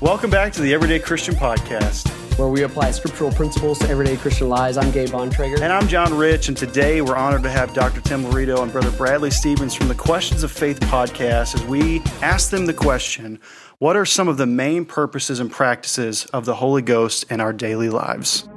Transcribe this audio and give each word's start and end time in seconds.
Welcome 0.00 0.30
back 0.30 0.52
to 0.54 0.62
the 0.62 0.72
Everyday 0.72 0.98
Christian 0.98 1.34
Podcast. 1.34 2.08
where 2.38 2.48
we 2.48 2.62
apply 2.62 2.90
scriptural 2.90 3.30
principles 3.30 3.78
to 3.80 3.88
everyday 3.90 4.16
Christian 4.16 4.48
lives. 4.48 4.78
I'm 4.78 4.90
Gabe 4.92 5.10
Bontrager. 5.10 5.60
And 5.60 5.70
I'm 5.70 5.86
John 5.88 6.16
Rich, 6.16 6.48
and 6.48 6.56
today 6.56 7.02
we're 7.02 7.16
honored 7.16 7.42
to 7.42 7.50
have 7.50 7.74
Dr. 7.74 8.00
Tim 8.00 8.24
Laurito 8.24 8.62
and 8.62 8.72
Brother 8.72 8.90
Bradley 8.92 9.30
Stevens 9.30 9.74
from 9.74 9.88
the 9.88 9.94
Questions 9.94 10.42
of 10.42 10.50
Faith 10.50 10.80
podcast 10.80 11.54
as 11.54 11.62
we 11.64 12.00
ask 12.22 12.48
them 12.48 12.64
the 12.64 12.72
question 12.72 13.38
What 13.78 13.94
are 13.94 14.06
some 14.06 14.26
of 14.26 14.38
the 14.38 14.46
main 14.46 14.86
purposes 14.86 15.38
and 15.38 15.50
practices 15.50 16.24
of 16.26 16.46
the 16.46 16.54
Holy 16.54 16.80
Ghost 16.80 17.30
in 17.30 17.40
our 17.40 17.52
daily 17.52 17.90
lives? 17.90 18.48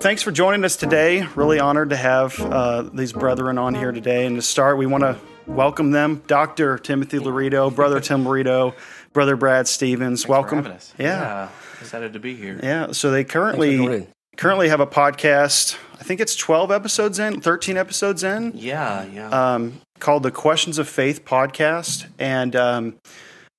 Thanks 0.00 0.22
for 0.22 0.30
joining 0.32 0.64
us 0.64 0.76
today. 0.76 1.26
Really 1.34 1.60
honored 1.60 1.90
to 1.90 1.96
have 1.96 2.40
uh, 2.40 2.82
these 2.94 3.12
brethren 3.12 3.58
on 3.58 3.74
here 3.74 3.92
today. 3.92 4.24
And 4.24 4.36
to 4.36 4.42
start, 4.42 4.78
we 4.78 4.86
want 4.86 5.02
to 5.04 5.18
welcome 5.46 5.90
them 5.90 6.22
Dr. 6.26 6.78
Timothy 6.78 7.18
Laurito, 7.18 7.74
Brother 7.74 8.00
Tim 8.00 8.24
Laurito, 8.24 8.74
Brother 9.12 9.36
Brad 9.36 9.68
Stevens. 9.68 10.20
Thanks 10.22 10.28
welcome. 10.28 10.58
For 10.62 10.70
having 10.70 10.76
us. 10.76 10.94
Yeah. 10.98 11.50
Excited 11.80 12.14
to 12.14 12.18
be 12.18 12.34
here. 12.34 12.58
Yeah, 12.62 12.92
so 12.92 13.10
they 13.10 13.24
currently 13.24 14.06
currently 14.36 14.68
have 14.70 14.80
a 14.80 14.86
podcast. 14.86 15.76
I 15.98 16.02
think 16.02 16.20
it's 16.20 16.34
12 16.34 16.70
episodes 16.70 17.18
in, 17.18 17.40
13 17.42 17.76
episodes 17.76 18.22
in, 18.24 18.52
Yeah, 18.54 19.04
yeah. 19.04 19.28
um, 19.54 19.80
called 19.98 20.22
the 20.22 20.30
Questions 20.30 20.78
of 20.78 20.88
Faith 20.88 21.24
podcast, 21.26 22.06
and 22.18 22.56
um, 22.56 22.96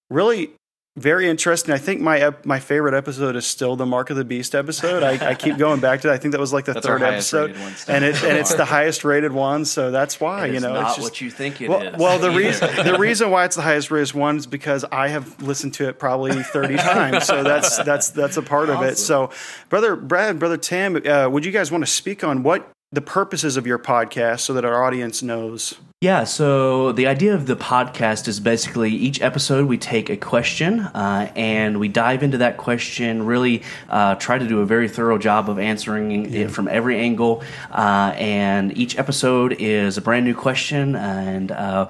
really 0.10 0.52
very 0.98 1.30
interesting. 1.30 1.74
I 1.74 1.78
think 1.78 2.02
my 2.02 2.20
ep- 2.20 2.46
my 2.46 2.60
favorite 2.60 2.94
episode 2.94 3.36
is 3.38 3.46
still 3.46 3.76
the 3.78 3.86
Mark 3.86 4.10
of 4.10 4.18
the 4.18 4.26
Beast 4.26 4.54
episode. 4.54 5.04
I, 5.04 5.30
I 5.30 5.36
keep 5.36 5.58
going 5.58 5.80
back 5.80 6.02
to. 6.02 6.10
it. 6.10 6.14
I 6.14 6.18
think 6.18 6.34
that 6.34 6.40
was 6.42 6.52
like 6.52 6.66
the 6.66 6.74
That's 6.74 6.86
third 6.86 7.02
episode, 7.02 7.52
rated 7.52 7.62
one 7.62 7.76
still. 7.76 7.96
and 7.96 8.04
it 8.06 8.24
and 8.24 8.38
it's 8.38 8.54
the 8.54 8.66
highest 8.66 9.06
rated 9.06 9.32
one. 9.32 9.64
So 9.64 9.90
that's 9.90 10.20
why 10.20 10.48
It 10.48 10.54
you 10.56 10.60
know 10.60 10.74
not 10.74 10.88
it's 10.88 10.96
just, 10.98 11.02
what 11.06 11.22
you 11.22 11.32
think 11.32 11.62
it 11.62 11.66
is. 11.66 11.70
well, 11.70 11.92
well, 11.98 12.20
the 12.20 12.32
reason 12.32 12.70
the 12.84 12.98
reason 13.00 13.32
why 13.32 13.46
it's 13.46 13.56
the 13.56 13.62
highest 13.62 13.90
rated 13.90 14.14
one 14.14 14.36
is 14.38 14.48
because 14.48 14.84
I 14.92 15.08
have 15.08 15.42
listened 15.42 15.74
to 15.76 15.88
it 15.88 15.98
probably 15.98 16.34
thirty 16.44 16.76
times, 16.78 17.26
so 17.26 17.42
that's 17.42 17.78
that's 17.84 18.10
that's 18.10 18.36
a 18.38 18.42
part 18.42 18.70
of 18.70 18.82
it. 18.84 18.98
So, 18.98 19.30
brother 19.70 19.96
Brad, 19.96 20.40
brother 20.40 20.58
Tim, 20.58 21.02
uh, 21.08 21.30
would 21.30 21.46
you 21.46 21.52
guys 21.54 21.72
want 21.72 21.84
to 21.86 21.90
speak 21.92 22.24
on 22.24 22.44
what 22.44 22.70
the 22.92 23.02
purposes 23.02 23.58
of 23.58 23.66
your 23.66 23.80
podcast, 23.80 24.42
so 24.42 24.54
that 24.54 24.66
our 24.66 24.84
audience 24.84 25.24
knows? 25.24 25.76
Yeah, 26.02 26.24
so 26.24 26.92
the 26.94 27.06
idea 27.06 27.36
of 27.36 27.46
the 27.46 27.56
podcast 27.56 28.28
is 28.28 28.40
basically 28.40 28.90
each 28.90 29.22
episode 29.22 29.68
we 29.68 29.78
take 29.78 30.10
a 30.10 30.18
question 30.18 30.80
uh, 30.80 31.32
and 31.36 31.80
we 31.80 31.90
dive 31.90 32.24
into 32.24 32.40
that 32.40 32.58
question, 32.58 33.24
really 33.28 33.62
uh, 33.88 34.16
try 34.16 34.40
to 34.40 34.48
do 34.48 34.62
a 34.62 34.66
very 34.66 34.90
thorough 34.90 35.20
job 35.20 35.48
of 35.48 35.60
answering 35.60 36.34
it 36.34 36.50
from 36.50 36.68
every 36.68 36.98
angle. 36.98 37.44
Uh, 37.70 38.16
and 38.18 38.76
each 38.76 38.98
episode 38.98 39.56
is 39.60 39.98
a 39.98 40.02
brand 40.02 40.26
new 40.26 40.34
question, 40.34 40.96
and 40.96 41.52
uh, 41.52 41.88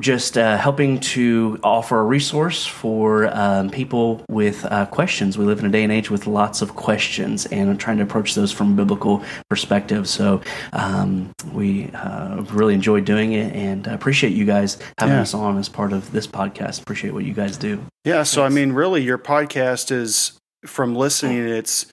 just 0.00 0.38
uh, 0.38 0.56
helping 0.56 0.98
to 0.98 1.60
offer 1.62 2.00
a 2.00 2.02
resource 2.02 2.64
for 2.66 3.28
um, 3.36 3.68
people 3.68 4.24
with 4.30 4.64
uh, 4.64 4.86
questions. 4.86 5.36
We 5.36 5.44
live 5.44 5.58
in 5.60 5.66
a 5.66 5.68
day 5.68 5.82
and 5.82 5.92
age 5.92 6.10
with 6.10 6.26
lots 6.26 6.62
of 6.62 6.74
questions, 6.74 7.44
and 7.46 7.68
I'm 7.68 7.76
trying 7.76 7.98
to 7.98 8.02
approach 8.02 8.34
those 8.34 8.50
from 8.52 8.72
a 8.72 8.76
biblical 8.76 9.22
perspective. 9.50 10.08
So 10.08 10.40
um, 10.72 11.30
we 11.52 11.90
uh, 11.92 12.42
really 12.52 12.72
enjoyed 12.74 13.04
doing 13.04 13.34
it, 13.34 13.54
and 13.54 13.86
appreciate 13.86 14.32
you 14.32 14.46
guys 14.46 14.78
having 14.98 15.16
Yeah. 15.16 15.22
us 15.22 15.34
on 15.34 15.58
as 15.58 15.68
part 15.68 15.92
of 15.92 16.10
this 16.12 16.26
podcast. 16.26 16.80
Appreciate 16.80 17.12
what 17.12 17.24
you 17.24 17.34
guys 17.34 17.58
do. 17.58 17.84
Yeah, 18.04 18.22
so 18.22 18.42
I 18.44 18.48
mean, 18.48 18.72
really, 18.72 19.02
your 19.02 19.18
podcast 19.18 19.92
is 19.92 20.32
from 20.64 20.94
listening. 20.94 21.46
It's 21.46 21.86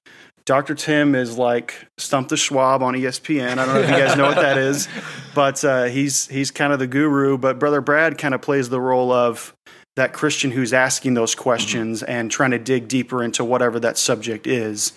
Dr. 0.49 0.73
Tim 0.73 1.13
is 1.13 1.37
like 1.37 1.75
Stump 1.99 2.29
the 2.29 2.35
Schwab 2.35 2.81
on 2.81 2.95
ESPN. 2.95 3.59
I 3.59 3.65
don't 3.67 3.75
know 3.75 3.81
if 3.81 3.89
you 3.91 3.95
guys 3.95 4.17
know 4.17 4.25
what 4.25 4.37
that 4.37 4.57
is, 4.69 4.87
but 5.35 5.63
uh, 5.63 5.83
he's 5.83 6.27
he's 6.27 6.49
kind 6.49 6.73
of 6.73 6.79
the 6.79 6.87
guru. 6.87 7.37
But 7.37 7.59
Brother 7.59 7.81
Brad 7.81 8.17
kind 8.17 8.33
of 8.33 8.41
plays 8.41 8.67
the 8.67 8.81
role 8.81 9.11
of 9.11 9.55
that 9.95 10.11
Christian 10.11 10.49
who's 10.49 10.73
asking 10.73 11.13
those 11.13 11.35
questions 11.35 12.01
and 12.01 12.31
trying 12.31 12.49
to 12.49 12.57
dig 12.57 12.87
deeper 12.87 13.23
into 13.23 13.45
whatever 13.45 13.79
that 13.81 13.99
subject 13.99 14.47
is. 14.47 14.93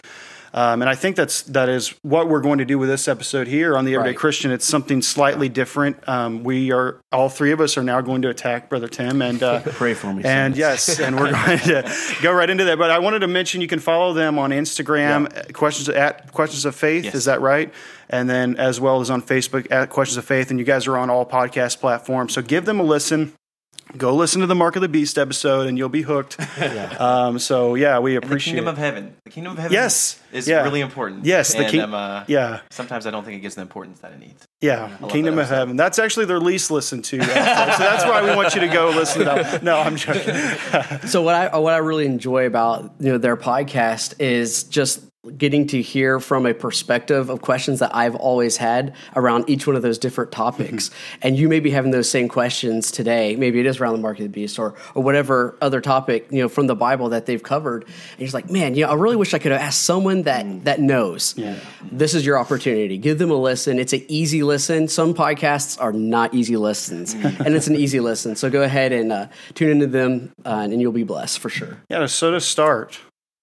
Um, 0.55 0.83
and 0.83 0.89
I 0.89 0.95
think 0.95 1.17
that's 1.17 1.43
that 1.45 1.69
is 1.71 1.95
what 2.03 2.29
we're 2.29 2.43
going 2.43 2.59
to 2.59 2.65
do 2.67 2.79
with 2.79 2.89
this 2.91 3.09
episode 3.09 3.47
here 3.49 3.77
on 3.77 3.85
the 3.87 3.95
Everyday 3.95 4.11
Right. 4.11 4.19
Christian. 4.19 4.51
It's 4.51 4.67
something 4.67 5.01
slightly 5.01 5.49
different. 5.49 6.07
Um, 6.07 6.45
we 6.45 6.73
are 6.73 7.01
all 7.11 7.31
three 7.31 7.53
of 7.53 7.61
us 7.61 7.79
are 7.79 7.83
now 7.83 8.03
going 8.03 8.21
to 8.23 8.29
attack 8.29 8.69
Brother 8.69 8.89
Tim 8.89 9.23
and 9.23 9.43
uh, 9.43 9.61
Pray 9.65 9.95
for 9.95 10.13
me. 10.13 10.23
and 10.25 10.55
yes, 10.57 11.01
and 11.01 11.19
we're 11.19 11.31
going 11.33 11.59
to 11.61 11.91
go 12.21 12.33
right 12.33 12.51
into 12.51 12.65
that. 12.65 12.77
But 12.79 12.91
I 12.91 12.99
wanted 12.99 13.21
to 13.21 13.29
mention 13.29 13.61
you 13.63 13.69
can 13.69 13.79
follow 13.79 14.13
them 14.13 14.39
on 14.39 14.51
Instagram, 14.51 15.35
uh, 15.35 15.53
questions 15.55 15.89
at 15.89 16.33
questions 16.33 16.65
of 16.67 16.75
faith. 16.75 17.05
Yes. 17.05 17.15
Is 17.15 17.25
that 17.25 17.41
right? 17.41 17.73
And 18.11 18.29
then 18.29 18.57
as 18.57 18.79
well 18.79 19.01
as 19.01 19.09
on 19.09 19.23
Facebook 19.23 19.71
at 19.71 19.89
questions 19.89 20.19
of 20.19 20.27
faith. 20.27 20.51
And 20.51 20.59
you 20.59 20.67
guys 20.67 20.87
are 20.87 20.99
on 20.99 21.09
all 21.09 21.25
podcast 21.25 21.81
platforms, 21.81 22.35
so 22.35 22.43
give 22.43 22.67
them 22.67 22.79
a 22.79 22.83
listen. 22.83 23.33
Go 23.97 24.15
listen 24.15 24.41
to 24.41 24.47
the 24.47 24.55
Mark 24.55 24.75
of 24.77 24.83
the 24.83 24.89
Beast 24.89 25.19
episode, 25.19 25.67
and 25.67 25.77
you'll 25.77 25.91
be 25.91 26.01
hooked. 26.03 26.39
um, 27.01 27.39
so 27.39 27.75
yeah, 27.75 27.99
we 27.99 28.15
And 28.17 28.23
the 28.23 28.27
appreciate. 28.27 28.55
kingdom 28.55 28.69
it. 28.69 28.73
of 28.73 28.79
heaven. 28.79 29.15
The 29.25 29.31
kingdom 29.31 29.53
of 29.53 29.59
heaven 29.59 29.73
Yes. 29.73 30.19
is 30.33 30.49
Yeah. 30.49 30.63
really 30.63 30.81
important. 30.81 31.27
Yes, 31.27 31.53
the 31.53 31.59
and, 31.61 31.71
king- 31.71 31.81
um, 31.83 31.93
uh, 31.95 32.25
yeah, 32.27 32.61
Sometimes 32.71 33.07
I 33.07 33.11
don't 33.11 33.23
think 33.25 33.37
it 33.37 33.41
gets 33.41 33.55
the 33.55 33.61
importance 33.63 34.01
that 34.01 34.13
it 34.13 34.19
needs. 34.19 34.43
yeah, 34.63 34.97
love 35.01 35.11
Kingdom 35.13 35.39
of. 35.39 35.49
Heaven. 35.49 35.77
That's 35.77 35.99
actually 35.99 36.25
their 36.25 36.41
least 36.41 36.71
listened 36.71 37.05
to. 37.07 37.19
episode. 37.21 37.35
so 37.35 37.83
that's 37.83 38.05
why 38.05 38.23
we 38.29 38.35
want 38.35 38.55
you 38.55 38.63
to 38.63 38.69
go 38.69 38.89
listen 38.91 39.19
to 39.21 39.25
that. 39.27 39.63
No, 39.63 39.79
I'm 39.79 39.97
joking. 39.97 40.35
So 41.09 41.21
what 41.23 41.35
I 41.35 41.57
what 41.59 41.75
I 41.75 41.79
really 41.79 42.07
enjoy 42.07 42.47
about 42.47 42.93
you 42.99 43.13
know 43.13 43.19
their 43.19 43.37
podcast 43.37 44.15
is 44.21 44.65
just 44.65 45.01
getting 45.37 45.69
to 45.69 45.81
hear 45.81 46.19
from 46.19 46.47
a 46.47 46.53
perspective 46.53 47.31
of 47.31 47.43
questions 47.43 47.79
that 47.79 47.95
I've 47.95 48.17
always 48.17 48.57
had 48.57 48.93
around 49.15 49.49
each 49.49 49.69
one 49.69 49.77
of 49.77 49.83
those 49.83 49.97
different 49.97 50.33
topics. 50.33 50.91
and 51.23 51.39
you 51.39 51.49
may 51.49 51.61
be 51.61 51.71
having 51.71 51.93
those 51.93 52.11
same 52.11 52.29
questions 52.29 52.91
today. 52.91 53.37
Maybe 53.37 53.61
it 53.61 53.67
is 53.67 53.79
around 53.81 53.93
the 53.93 54.01
mark 54.01 54.19
of 54.19 54.25
the 54.25 54.29
beast 54.29 54.59
or 54.59 54.75
or 54.97 55.03
whatever 55.03 55.57
other 55.61 55.81
topic, 55.81 56.27
you 56.31 56.43
know, 56.43 56.49
from 56.49 56.67
the 56.67 56.75
Bible 56.75 57.11
that 57.11 57.27
they've 57.27 57.43
covered. 57.43 57.85
And 57.85 58.21
you're 58.21 58.31
like, 58.31 58.51
man, 58.51 58.75
you 58.75 58.85
know, 58.85 58.91
I 58.91 58.95
really 58.95 59.15
wish 59.15 59.33
I 59.33 59.39
could 59.39 59.53
have 59.53 59.61
asked 59.61 59.83
someone 59.83 60.23
that 60.23 60.65
that 60.65 60.81
knows. 60.81 61.35
Yeah. 61.37 61.57
This 61.93 62.15
is 62.15 62.27
your 62.27 62.37
opportunity. 62.37 62.99
Give 62.99 63.19
them 63.19 63.31
a 63.31 63.37
listen. 63.37 63.79
It's 63.79 63.93
an 63.93 64.05
easy 64.09 64.43
listen. 64.43 64.89
Some 64.89 65.15
podcasts 65.15 65.81
are 65.81 65.93
not 65.93 66.35
easy 66.35 66.57
listens, 66.57 67.15
and 67.15 67.55
it's 67.55 67.69
an 67.69 67.77
easy 67.77 68.01
listen. 68.01 68.35
So 68.35 68.51
go 68.51 68.63
ahead 68.63 68.91
and 68.91 69.13
uh, 69.13 69.29
tune 69.55 69.71
into 69.71 69.87
them, 69.87 70.33
uh, 70.45 70.67
and 70.69 70.81
you'll 70.81 70.91
be 70.91 71.05
blessed 71.05 71.39
for 71.39 71.49
sure. 71.49 71.79
Yeah, 71.89 72.07
so 72.07 72.33
to 72.33 72.41
start, 72.41 72.99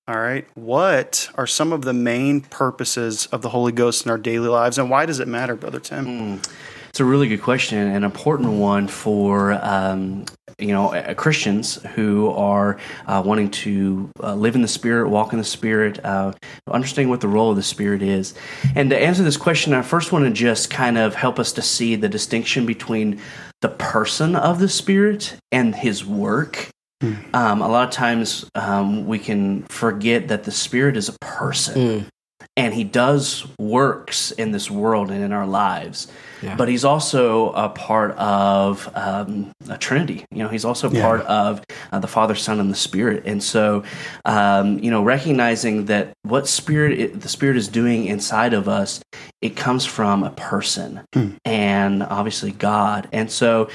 all 0.09 0.19
right, 0.19 0.47
what 0.55 1.29
are 1.35 1.45
some 1.45 1.71
of 1.71 1.83
the 1.83 1.93
main 1.93 2.41
purposes 2.41 3.27
of 3.27 3.43
the 3.43 3.49
Holy 3.49 3.71
Ghost 3.71 4.05
in 4.05 4.11
our 4.11 4.17
daily 4.17 4.47
lives, 4.47 4.79
and 4.79 4.89
why 4.89 5.05
does 5.05 5.19
it 5.19 5.27
matter, 5.27 5.55
Brother 5.55 5.79
Tim? 5.79 6.41
It's 6.89 6.99
a 6.99 7.05
really 7.05 7.27
good 7.27 7.43
question, 7.43 7.77
an 7.77 8.03
important 8.03 8.53
one 8.53 8.87
for 8.87 9.53
um, 9.63 10.25
you 10.57 10.69
know 10.69 10.99
Christians 11.15 11.75
who 11.93 12.31
are 12.31 12.79
uh, 13.05 13.21
wanting 13.23 13.51
to 13.51 14.09
uh, 14.23 14.33
live 14.33 14.55
in 14.55 14.63
the 14.63 14.67
Spirit, 14.67 15.09
walk 15.09 15.31
in 15.31 15.37
the 15.37 15.45
Spirit, 15.45 16.03
uh, 16.03 16.33
understanding 16.67 17.11
what 17.11 17.21
the 17.21 17.27
role 17.27 17.51
of 17.51 17.55
the 17.55 17.61
Spirit 17.61 18.01
is. 18.01 18.33
And 18.75 18.89
to 18.89 18.97
answer 18.97 19.21
this 19.21 19.37
question, 19.37 19.75
I 19.75 19.83
first 19.83 20.11
want 20.11 20.25
to 20.25 20.31
just 20.31 20.71
kind 20.71 20.97
of 20.97 21.13
help 21.13 21.37
us 21.37 21.51
to 21.51 21.61
see 21.61 21.95
the 21.95 22.09
distinction 22.09 22.65
between 22.65 23.21
the 23.61 23.69
person 23.69 24.35
of 24.35 24.57
the 24.57 24.69
Spirit 24.69 25.35
and 25.51 25.75
His 25.75 26.03
work. 26.03 26.71
Um, 27.01 27.61
a 27.61 27.67
lot 27.67 27.87
of 27.87 27.93
times 27.93 28.49
um, 28.55 29.07
we 29.07 29.19
can 29.19 29.63
forget 29.63 30.27
that 30.27 30.43
the 30.43 30.51
Spirit 30.51 30.97
is 30.97 31.07
a 31.09 31.17
person 31.21 32.07
and 32.57 32.73
he 32.73 32.83
does 32.83 33.47
works 33.57 34.31
in 34.31 34.51
this 34.51 34.69
world 34.69 35.09
and 35.11 35.23
in 35.23 35.31
our 35.31 35.47
lives. 35.47 36.07
Yeah. 36.41 36.55
But 36.55 36.67
he's 36.67 36.83
also 36.83 37.51
a 37.51 37.69
part 37.69 38.11
of 38.17 38.89
um, 38.95 39.51
a 39.69 39.77
Trinity. 39.77 40.25
You 40.31 40.43
know, 40.43 40.49
he's 40.49 40.65
also 40.65 40.89
Yeah. 40.89 41.01
part 41.01 41.21
of 41.21 41.61
uh, 41.91 41.99
the 41.99 42.07
Father, 42.07 42.35
Son, 42.35 42.59
and 42.59 42.69
the 42.69 42.75
Spirit. 42.77 43.23
And 43.25 43.41
so, 43.41 43.83
um, 44.25 44.79
you 44.79 44.91
know, 44.91 45.01
recognizing 45.03 45.85
that 45.85 46.11
what 46.23 46.47
Spirit 46.47 46.99
it, 46.99 47.21
the 47.21 47.29
Spirit 47.29 47.55
is 47.55 47.67
doing 47.69 48.05
inside 48.05 48.53
of 48.53 48.67
us, 48.67 49.01
it 49.41 49.55
comes 49.55 49.85
from 49.85 50.23
a 50.23 50.31
person, 50.31 51.01
and 51.45 52.03
obviously 52.03 52.51
God. 52.51 53.07
And 53.13 53.31
so, 53.31 53.69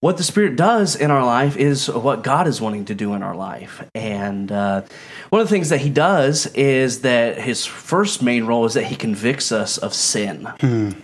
what 0.00 0.16
the 0.16 0.22
Spirit 0.22 0.56
does 0.56 0.94
in 0.94 1.10
our 1.10 1.24
life 1.24 1.56
is 1.56 1.90
what 1.90 2.22
God 2.22 2.46
is 2.46 2.60
wanting 2.60 2.84
to 2.86 2.94
do 2.94 3.14
in 3.14 3.22
our 3.22 3.34
life. 3.34 3.88
And 3.94 4.50
uh, 4.52 4.82
one 5.30 5.40
of 5.40 5.48
the 5.48 5.52
things 5.52 5.70
that 5.70 5.80
He 5.80 5.90
does 5.90 6.46
is 6.54 7.00
that 7.00 7.38
His 7.40 7.66
first 7.66 8.22
main 8.22 8.44
role 8.44 8.64
is 8.64 8.74
that 8.74 8.84
He 8.84 8.96
convicts 8.96 9.50
us 9.50 9.76
of 9.76 9.92
sin. 9.92 10.48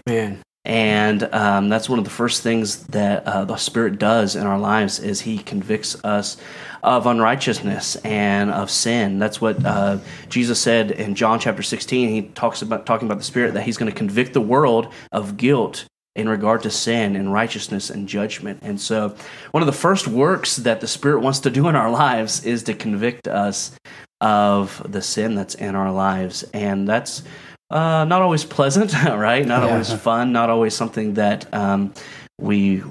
Man, 0.06 0.40
And 0.64 1.24
um, 1.34 1.68
that's 1.68 1.88
one 1.88 1.98
of 1.98 2.04
the 2.04 2.10
first 2.10 2.42
things 2.42 2.86
that 2.88 3.26
uh, 3.26 3.44
the 3.44 3.56
Spirit 3.56 3.98
does 3.98 4.36
in 4.36 4.46
our 4.46 4.60
lives 4.60 5.00
is 5.00 5.22
He 5.22 5.38
convicts 5.38 6.02
us 6.04 6.36
of 6.84 7.06
unrighteousness 7.06 7.96
and 7.96 8.52
of 8.52 8.70
sin. 8.70 9.18
That's 9.18 9.40
what 9.40 9.64
uh, 9.66 9.98
Jesus 10.28 10.60
said 10.60 10.92
in 10.92 11.16
John 11.16 11.40
chapter 11.40 11.62
16. 11.64 12.10
He 12.10 12.22
talks 12.28 12.62
about 12.62 12.86
talking 12.86 13.08
about 13.08 13.18
the 13.18 13.24
Spirit 13.24 13.54
that 13.54 13.64
He's 13.64 13.76
going 13.76 13.90
to 13.90 13.96
convict 13.96 14.34
the 14.34 14.40
world 14.40 14.92
of 15.10 15.36
guilt 15.36 15.86
in 16.16 16.28
regard 16.28 16.62
to 16.62 16.70
sin 16.70 17.16
and 17.16 17.32
righteousness 17.32 17.90
and 17.90 18.08
judgment. 18.08 18.60
And 18.62 18.80
so, 18.80 19.14
one 19.50 19.62
of 19.62 19.66
the 19.66 19.72
first 19.72 20.06
works 20.06 20.56
that 20.56 20.80
the 20.80 20.86
Spirit 20.86 21.20
wants 21.20 21.40
to 21.40 21.50
do 21.50 21.68
in 21.68 21.76
our 21.76 21.90
lives 21.90 22.44
is 22.44 22.62
to 22.64 22.74
convict 22.74 23.26
us 23.28 23.72
of 24.20 24.80
the 24.90 25.02
sin 25.02 25.34
that's 25.34 25.54
in 25.54 25.74
our 25.74 25.90
lives. 25.92 26.44
And 26.54 26.88
that's 26.88 27.22
uh, 27.70 28.04
not 28.04 28.22
always 28.22 28.44
pleasant, 28.44 28.92
right? 29.04 29.44
Not 29.46 29.62
Yeah. 29.62 29.70
always 29.70 29.92
fun, 29.92 30.32
not 30.32 30.50
always 30.50 30.74
something 30.74 31.14
that 31.14 31.52
um, 31.52 31.92
we 32.40 32.82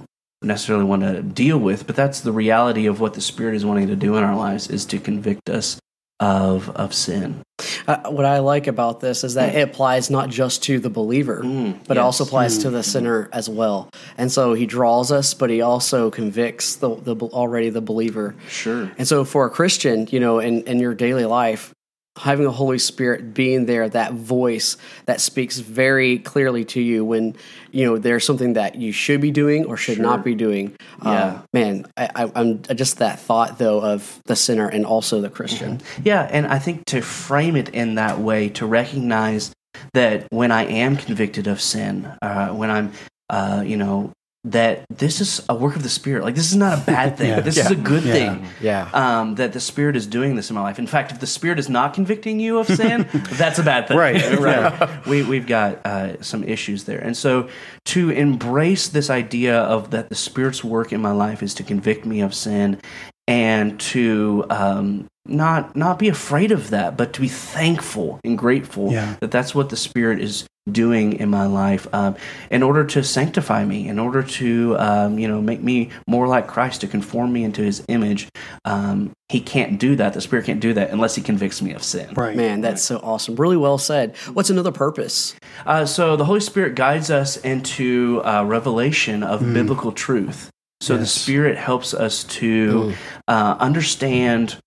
necessarily 0.41 0.83
want 0.85 1.03
to 1.03 1.21
deal 1.21 1.57
with, 1.57 1.87
but 1.87 1.95
that's 1.95 2.19
the 2.19 2.33
reality 2.33 2.85
of 2.87 2.99
what 2.99 3.13
the 3.13 3.21
Spirit 3.21 3.55
is 3.55 3.65
wanting 3.65 3.87
to 3.87 3.95
do 3.95 4.17
in 4.17 4.23
our 4.23 4.35
lives 4.35 4.67
is 4.69 4.85
to 4.87 4.99
convict 4.99 5.49
us 5.49 5.79
of 6.19 6.69
of 6.71 6.93
sin. 6.93 7.41
Uh, 7.87 8.09
what 8.09 8.25
I 8.25 8.39
like 8.39 8.67
about 8.67 8.99
this 8.99 9.23
is 9.23 9.35
that 9.35 9.51
hmm. 9.51 9.59
it 9.59 9.61
applies 9.61 10.09
not 10.09 10.29
just 10.29 10.63
to 10.63 10.79
the 10.79 10.89
believer, 10.89 11.41
hmm. 11.41 11.71
but 11.87 11.97
it 11.97 11.99
also 11.99 12.23
applies 12.23 12.59
to 12.59 12.69
the 12.69 12.79
hmm. 12.79 12.83
sinner 12.83 13.29
as 13.31 13.49
well. 13.49 13.89
And 14.17 14.31
so 14.31 14.53
he 14.53 14.65
draws 14.65 15.11
us, 15.11 15.33
but 15.33 15.49
he 15.49 15.61
also 15.61 16.09
convicts 16.09 16.75
the, 16.75 16.95
the 16.95 17.15
already 17.15 17.69
the 17.69 17.81
believer. 17.81 18.35
Sure. 18.47 18.91
And 18.97 19.07
so 19.07 19.23
for 19.23 19.45
a 19.45 19.49
Christian, 19.49 20.07
you 20.11 20.19
know, 20.19 20.39
in, 20.39 20.63
in 20.63 20.79
your 20.79 20.93
daily 20.93 21.25
life, 21.25 21.73
having 22.17 22.45
the 22.45 22.51
Holy 22.51 22.77
Spirit 22.77 23.33
being 23.33 23.65
there, 23.65 23.89
that 23.89 24.13
voice 24.13 24.77
that 25.05 25.19
speaks 25.19 25.59
very 25.59 26.19
clearly 26.19 26.63
to 26.63 26.79
you 26.79 27.03
when, 27.03 27.35
you 27.71 27.85
know, 27.85 27.97
there's 27.97 28.23
something 28.23 28.53
that 28.53 28.75
you 28.75 28.91
should 28.91 29.19
be 29.19 29.31
doing 29.31 29.65
or 29.65 29.77
should 29.77 29.99
not 29.99 30.23
be 30.23 30.35
doing. 30.35 30.75
Yeah. 31.03 31.25
Um, 31.25 31.43
man, 31.53 31.85
I, 31.97 32.09
I, 32.15 32.31
I'm 32.35 32.61
just 32.75 32.99
that 32.99 33.19
thought 33.19 33.57
though 33.57 33.81
of 33.81 34.19
the 34.25 34.35
sinner 34.35 34.67
and 34.67 34.85
also 34.85 35.21
the 35.21 35.29
Christian. 35.29 35.81
Yeah, 36.03 36.27
and 36.31 36.45
I 36.45 36.59
think 36.59 36.85
to 36.85 37.01
frame 37.01 37.55
it 37.55 37.69
in 37.69 37.95
that 37.95 38.19
way, 38.19 38.49
to 38.49 38.65
recognize 38.67 39.51
that 39.93 40.27
when 40.29 40.51
I 40.51 40.65
am 40.65 40.97
convicted 40.97 41.47
of 41.47 41.59
sin, 41.59 42.11
uh, 42.21 42.49
when 42.49 42.69
I'm, 42.69 42.91
uh, 43.29 43.63
you 43.65 43.77
know, 43.77 44.11
that 44.45 44.85
this 44.89 45.21
is 45.21 45.41
a 45.47 45.55
work 45.55 45.75
of 45.75 45.83
the 45.83 45.89
Spirit. 45.89 46.23
Like 46.23 46.35
this 46.35 46.49
is 46.49 46.57
not 46.57 46.77
a 46.77 46.81
bad 46.81 47.17
thing. 47.17 47.43
This 47.43 47.57
is 47.57 47.71
a 47.71 47.75
good 47.75 48.03
thing. 48.03 48.45
Yeah. 48.61 48.89
Um, 48.93 49.35
that 49.35 49.53
the 49.53 49.59
Spirit 49.59 49.95
is 49.95 50.05
doing 50.05 50.35
this 50.35 50.49
in 50.49 50.55
my 50.55 50.61
life. 50.61 50.79
In 50.79 50.87
fact, 50.87 51.11
if 51.11 51.19
the 51.19 51.27
Spirit 51.27 51.59
is 51.59 51.69
not 51.69 51.93
convicting 51.93 52.39
you 52.39 52.59
of 52.59 52.67
sin, 52.67 53.07
that's 53.31 53.59
a 53.59 53.63
bad 53.63 53.87
thing. 53.87 53.97
Right. 53.97 54.39
right. 54.39 55.05
We 55.05 55.23
we've 55.23 55.47
got 55.47 55.85
uh, 55.85 56.21
some 56.21 56.43
issues 56.43 56.83
there, 56.83 56.99
and 56.99 57.15
so 57.15 57.47
to 57.85 58.09
embrace 58.09 58.89
this 58.89 59.09
idea 59.09 59.57
of 59.59 59.91
that 59.91 60.09
the 60.09 60.15
Spirit's 60.15 60.63
work 60.63 60.91
in 60.91 61.01
my 61.01 61.11
life 61.11 61.41
is 61.41 61.53
to 61.55 61.63
convict 61.63 62.05
me 62.05 62.21
of 62.21 62.33
sin, 62.33 62.81
and 63.27 63.79
to 63.79 64.45
um, 64.49 65.07
not 65.25 65.75
not 65.75 65.99
be 65.99 66.09
afraid 66.09 66.51
of 66.51 66.69
that, 66.71 66.97
but 66.97 67.13
to 67.13 67.21
be 67.21 67.27
thankful 67.29 68.19
and 68.23 68.37
grateful 68.37 68.91
Yeah. 68.91 69.15
that 69.21 69.31
that's 69.31 69.55
what 69.55 69.69
the 69.69 69.77
Spirit 69.77 70.19
is 70.21 70.45
doing 70.71 71.11
in 71.19 71.29
my 71.29 71.45
life 71.45 71.85
um, 71.93 72.15
in 72.49 72.63
order 72.63 72.85
to 72.85 73.03
sanctify 73.03 73.65
me, 73.65 73.85
in 73.89 73.99
order 73.99 74.23
to 74.23 74.77
um, 74.79 75.19
you 75.19 75.27
know 75.27 75.41
make 75.41 75.61
me 75.61 75.89
more 76.07 76.27
like 76.27 76.47
Christ, 76.47 76.81
to 76.81 76.87
conform 76.87 77.31
me 77.33 77.43
into 77.43 77.61
His 77.61 77.83
image. 77.87 78.27
Um, 78.65 79.11
he 79.29 79.39
can't 79.39 79.79
do 79.79 79.95
that. 79.95 80.13
The 80.13 80.21
Spirit 80.21 80.45
can't 80.45 80.59
do 80.59 80.73
that 80.73 80.89
unless 80.91 81.15
He 81.15 81.21
convicts 81.21 81.61
me 81.61 81.73
of 81.73 81.83
sin. 81.83 82.13
Right. 82.15 82.35
Man, 82.35 82.61
that's 82.61 82.83
so 82.83 82.97
awesome. 83.03 83.35
Really 83.35 83.57
well 83.57 83.77
said. 83.77 84.15
What's 84.33 84.49
another 84.49 84.71
purpose? 84.71 85.35
Uh, 85.65 85.85
so 85.85 86.15
the 86.15 86.25
Holy 86.25 86.39
Spirit 86.41 86.75
guides 86.75 87.09
us 87.09 87.37
into 87.37 88.21
uh, 88.25 88.43
revelation 88.45 89.23
of 89.23 89.39
biblical 89.53 89.91
truth. 89.91 90.49
So 90.81 90.97
the 90.97 91.05
Spirit 91.07 91.57
helps 91.57 91.93
us 91.93 92.25
to 92.25 92.93
uh, 93.29 93.55
understand 93.59 94.57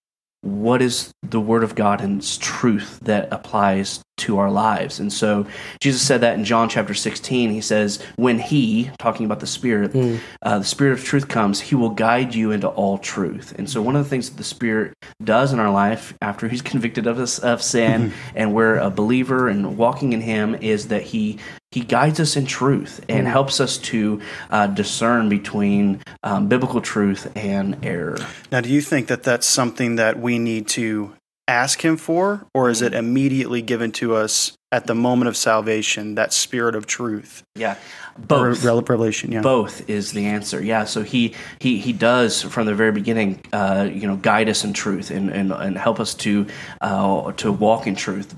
what 0.47 0.81
is 0.81 1.13
the 1.23 1.41
Word 1.41 1.65
of 1.65 1.75
God 1.75 2.01
and 2.01 2.19
its 2.19 2.39
truth 2.39 3.01
that 3.03 3.29
applies 3.33 4.01
to 4.19 4.39
our 4.39 4.51
lives. 4.51 4.99
And 4.99 5.13
so 5.13 5.47
Jesus 5.81 6.03
said 6.03 6.23
that 6.23 6.39
in 6.39 6.45
John 6.45 6.69
chapter 6.69 6.95
16. 6.95 7.51
He 7.51 7.61
says, 7.61 8.03
When 8.17 8.39
He, 8.39 8.91
talking 8.99 9.27
about 9.27 9.41
the 9.41 9.47
Spirit, 9.47 9.95
uh, 10.43 10.59
the 10.59 10.65
Spirit 10.65 10.93
of 10.93 11.05
truth 11.05 11.29
comes, 11.29 11.61
He 11.61 11.75
will 11.75 11.91
guide 11.91 12.35
you 12.35 12.51
into 12.51 12.69
all 12.69 12.99
truth. 12.99 13.55
And 13.59 13.69
so 13.69 13.83
one 13.83 13.97
of 13.97 14.05
the 14.05 14.09
things 14.09 14.31
that 14.31 14.37
the 14.37 14.45
Spirit 14.45 14.95
does 15.23 15.53
in 15.53 15.61
our 15.61 15.71
life 15.71 16.15
after 16.23 16.49
He's 16.49 16.63
convicted 16.63 17.07
of 17.07 17.19
us 17.19 17.39
of 17.39 17.63
sin 17.63 18.13
and 18.35 18.55
we're 18.55 18.77
a 18.77 18.91
believer 18.91 19.49
and 19.49 19.77
walking 19.77 20.13
in 20.13 20.21
Him 20.21 20.55
is 20.57 20.89
that 20.89 21.03
He 21.03 21.39
he 21.73 21.81
guides 21.83 22.21
us 22.21 22.37
in 22.37 22.47
truth 22.47 23.05
and 23.09 23.27
helps 23.27 23.61
us 23.61 23.77
to 23.77 24.21
uh, 24.49 24.67
discern 24.67 25.29
between 25.29 26.01
um, 26.23 26.49
biblical 26.49 26.81
truth 26.81 27.31
and 27.37 27.85
error. 27.85 28.17
Now, 28.51 28.63
do 28.63 28.71
you 28.71 28.81
think 28.81 29.09
that 29.09 29.25
that's 29.25 29.47
something 29.47 29.97
that 29.97 30.19
we 30.19 30.39
need 30.39 30.69
to 30.69 31.13
ask 31.49 31.85
Him 31.85 31.97
for, 31.97 32.47
or 32.55 32.71
is 32.71 32.83
it 32.83 32.95
immediately 32.95 33.63
given 33.63 33.93
to 33.93 34.15
us 34.15 34.53
at 34.73 34.87
the 34.87 34.95
moment 34.95 35.29
of 35.29 35.37
salvation? 35.37 36.15
That 36.15 36.33
Spirit 36.33 36.75
of 36.75 36.87
truth, 36.87 37.43
Yeah, 37.55 37.77
both. 38.19 38.65
revelation. 38.65 39.33
Yeah. 39.33 39.43
Both 39.43 39.89
is 39.89 40.13
the 40.13 40.27
answer. 40.27 40.63
Yeah, 40.63 40.85
so 40.85 41.03
he 41.03 41.35
he 41.61 41.79
he 41.79 41.93
does 41.93 42.43
from 42.43 42.67
the 42.67 42.75
very 42.75 42.93
beginning, 42.93 43.41
uh, 43.53 43.89
you 43.93 44.07
know, 44.07 44.17
guide 44.17 44.49
us 44.49 44.65
in 44.65 44.73
truth 44.73 45.11
and 45.11 45.31
and, 45.31 45.53
and 45.53 45.77
help 45.79 46.01
us 46.01 46.15
to 46.15 46.47
uh, 46.81 47.33
to 47.33 47.53
walk 47.53 47.87
in 47.87 47.95
truth 47.95 48.35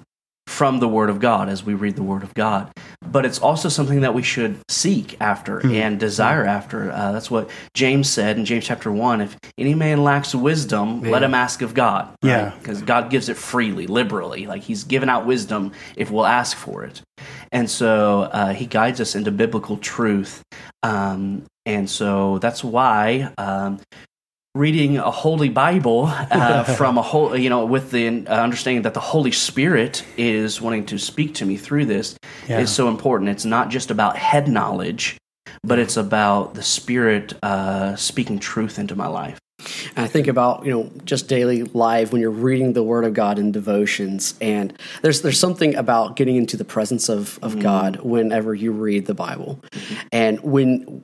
from 0.47 0.81
the 0.81 0.89
Word 0.89 1.11
of 1.11 1.21
God 1.21 1.49
as 1.49 1.63
we 1.65 1.75
read 1.75 1.97
the 1.97 2.03
Word 2.03 2.23
of 2.23 2.35
God. 2.35 2.71
But 3.11 3.25
it's 3.25 3.39
also 3.39 3.69
something 3.69 4.01
that 4.03 4.15
we 4.15 4.23
should 4.23 4.59
seek 4.69 5.17
after 5.21 5.61
and 5.67 5.99
desire 5.99 6.45
after. 6.45 6.91
Uh, 6.93 7.13
that's 7.13 7.31
what 7.31 7.49
James 7.75 8.09
said 8.09 8.37
in 8.37 8.45
James 8.45 8.65
chapter 8.67 8.93
one. 8.93 9.21
If 9.21 9.37
any 9.57 9.75
man 9.75 10.05
lacks 10.05 10.35
wisdom, 10.35 11.03
let 11.03 11.23
him 11.23 11.35
ask 11.35 11.63
of 11.63 11.75
God. 11.75 12.09
Yeah. 12.23 12.53
because 12.59 12.83
God 12.83 13.11
gives 13.11 13.29
it 13.29 13.37
freely, 13.37 13.87
liberally. 13.87 14.47
Like 14.47 14.63
He's 14.63 14.85
given 14.85 15.09
out 15.09 15.27
wisdom 15.27 15.73
if 15.97 16.11
we'll 16.11 16.27
ask 16.27 16.57
for 16.57 16.85
it. 16.85 17.03
And 17.53 17.71
so 17.71 18.23
uh, 18.33 18.53
He 18.53 18.67
guides 18.67 19.01
us 19.01 19.15
into 19.15 19.31
biblical 19.31 19.77
truth. 19.79 20.43
Um, 20.83 21.45
and 21.67 21.89
so 21.89 22.39
that's 22.39 22.63
why 22.65 23.33
um, 23.39 23.81
reading 24.55 24.99
a 24.99 25.11
holy 25.11 25.49
Bible 25.49 26.05
uh, 26.09 26.65
from 26.77 26.99
a 26.99 27.03
whole, 27.03 27.37
you 27.37 27.49
know, 27.51 27.65
with 27.65 27.91
the 27.91 28.27
uh, 28.27 28.43
understanding 28.43 28.83
that 28.83 28.95
the 28.95 29.01
Holy 29.01 29.31
Spirit 29.33 30.05
is 30.17 30.61
wanting 30.61 30.87
to 30.87 30.99
speak 30.99 31.35
to 31.35 31.47
me 31.47 31.57
through 31.57 31.87
this 31.87 32.17
Yeah. 32.49 32.61
is 32.61 32.71
so 32.71 32.89
important. 32.89 33.31
It's 33.31 33.45
not 33.45 33.69
just 33.69 33.91
about 33.91 34.17
head 34.17 34.49
knowledge, 34.49 35.17
but 35.63 35.79
it's 35.79 35.97
about 35.97 36.55
the 36.55 36.63
Spirit 36.63 37.35
uh, 37.43 37.95
speaking 37.97 38.39
truth 38.39 38.79
into 38.79 38.97
my 38.97 39.07
life. 39.07 39.39
And 39.97 40.05
I 40.05 40.07
think 40.09 40.29
about 40.29 40.65
you 40.65 40.71
know 40.71 40.91
just 41.05 41.29
daily 41.29 41.65
life 41.65 42.13
when 42.13 42.21
you're 42.23 42.31
reading 42.31 42.75
the 42.75 42.83
Word 42.85 43.05
of 43.05 43.13
God 43.13 43.41
in 43.41 43.51
devotions, 43.51 44.35
and 44.41 44.73
there's 45.03 45.23
there's 45.23 45.39
something 45.39 45.75
about 45.75 46.15
getting 46.15 46.37
into 46.37 46.57
the 46.57 46.65
presence 46.65 47.09
of 47.09 47.41
of 47.43 47.59
God 47.59 47.97
whenever 47.97 48.55
you 48.55 48.71
read 48.71 49.07
the 49.07 49.15
Bible, 49.15 49.59
and 50.13 50.41
when 50.43 51.03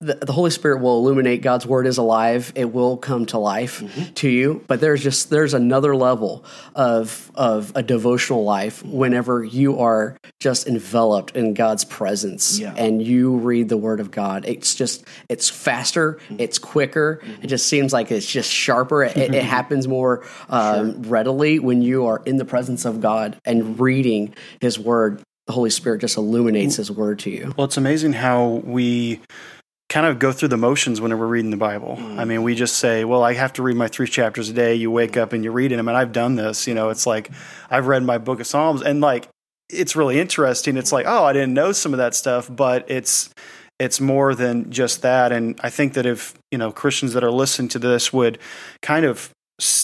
the, 0.00 0.14
the 0.14 0.32
Holy 0.32 0.50
Spirit 0.50 0.82
will 0.82 0.98
illuminate 0.98 1.40
God's 1.40 1.66
word 1.66 1.86
is 1.86 1.96
alive. 1.96 2.52
It 2.54 2.70
will 2.70 2.98
come 2.98 3.24
to 3.26 3.38
life 3.38 3.80
mm-hmm. 3.80 4.12
to 4.12 4.28
you. 4.28 4.62
But 4.66 4.80
there's 4.80 5.02
just 5.02 5.30
there's 5.30 5.54
another 5.54 5.96
level 5.96 6.44
of 6.74 7.30
of 7.34 7.72
a 7.74 7.82
devotional 7.82 8.44
life 8.44 8.84
whenever 8.84 9.42
you 9.42 9.78
are 9.78 10.18
just 10.38 10.66
enveloped 10.66 11.34
in 11.34 11.54
God's 11.54 11.84
presence 11.84 12.58
Yeah. 12.58 12.74
and 12.76 13.02
you 13.02 13.36
read 13.36 13.70
the 13.70 13.78
Word 13.78 14.00
of 14.00 14.10
God. 14.10 14.44
It's 14.46 14.74
just 14.74 15.02
it's 15.30 15.48
faster, 15.48 16.14
mm-hmm. 16.14 16.40
it's 16.40 16.58
quicker. 16.58 17.20
Mm-hmm. 17.22 17.44
It 17.44 17.46
just 17.46 17.66
seems 17.66 17.94
like 17.94 18.12
it's 18.12 18.30
just 18.30 18.52
sharper. 18.52 19.02
It, 19.02 19.16
it 19.16 19.44
happens 19.44 19.88
more 19.88 20.26
um, 20.50 21.02
readily 21.04 21.58
when 21.58 21.80
you 21.80 22.04
are 22.04 22.20
in 22.26 22.36
the 22.36 22.44
presence 22.44 22.84
of 22.84 23.00
God 23.00 23.38
and 23.46 23.80
reading 23.80 24.34
His 24.60 24.78
Word. 24.78 25.22
The 25.46 25.52
Holy 25.52 25.70
Spirit 25.70 26.00
just 26.00 26.16
illuminates 26.18 26.76
His 26.76 26.90
Word 26.90 27.20
to 27.20 27.30
you. 27.30 27.54
Well, 27.56 27.66
it's 27.66 27.76
amazing 27.76 28.14
how 28.14 28.60
we 28.64 29.20
kind 29.88 30.06
of 30.06 30.18
go 30.18 30.32
through 30.32 30.48
the 30.48 30.56
motions 30.56 31.00
whenever 31.00 31.22
we're 31.22 31.32
reading 31.32 31.50
the 31.50 31.56
Bible. 31.56 31.96
I 32.18 32.24
mean, 32.24 32.42
we 32.42 32.54
just 32.54 32.76
say, 32.76 33.04
well, 33.04 33.22
I 33.22 33.34
have 33.34 33.52
to 33.54 33.62
read 33.62 33.76
my 33.76 33.86
three 33.88 34.08
chapters 34.08 34.48
a 34.48 34.52
day. 34.52 34.74
You 34.74 34.90
wake 34.90 35.16
up 35.16 35.32
and 35.32 35.44
you're 35.44 35.52
reading 35.52 35.76
them. 35.76 35.86
And 35.86 35.96
I've 35.96 36.12
done 36.12 36.34
this. 36.34 36.66
You 36.66 36.74
know, 36.74 36.90
it's 36.90 37.06
like 37.06 37.30
I've 37.70 37.86
read 37.86 38.02
my 38.02 38.18
book 38.18 38.40
of 38.40 38.46
Psalms 38.46 38.82
and 38.82 39.00
like 39.00 39.28
it's 39.68 39.96
really 39.96 40.18
interesting. 40.18 40.76
It's 40.76 40.92
like, 40.92 41.06
oh, 41.06 41.24
I 41.24 41.32
didn't 41.32 41.54
know 41.54 41.72
some 41.72 41.92
of 41.92 41.98
that 41.98 42.14
stuff, 42.14 42.48
but 42.50 42.90
it's 42.90 43.30
it's 43.78 44.00
more 44.00 44.34
than 44.34 44.70
just 44.70 45.02
that. 45.02 45.32
And 45.32 45.58
I 45.62 45.70
think 45.70 45.94
that 45.94 46.06
if, 46.06 46.34
you 46.50 46.58
know, 46.58 46.72
Christians 46.72 47.12
that 47.12 47.22
are 47.22 47.30
listening 47.30 47.68
to 47.70 47.78
this 47.78 48.12
would 48.12 48.38
kind 48.80 49.04
of 49.04 49.30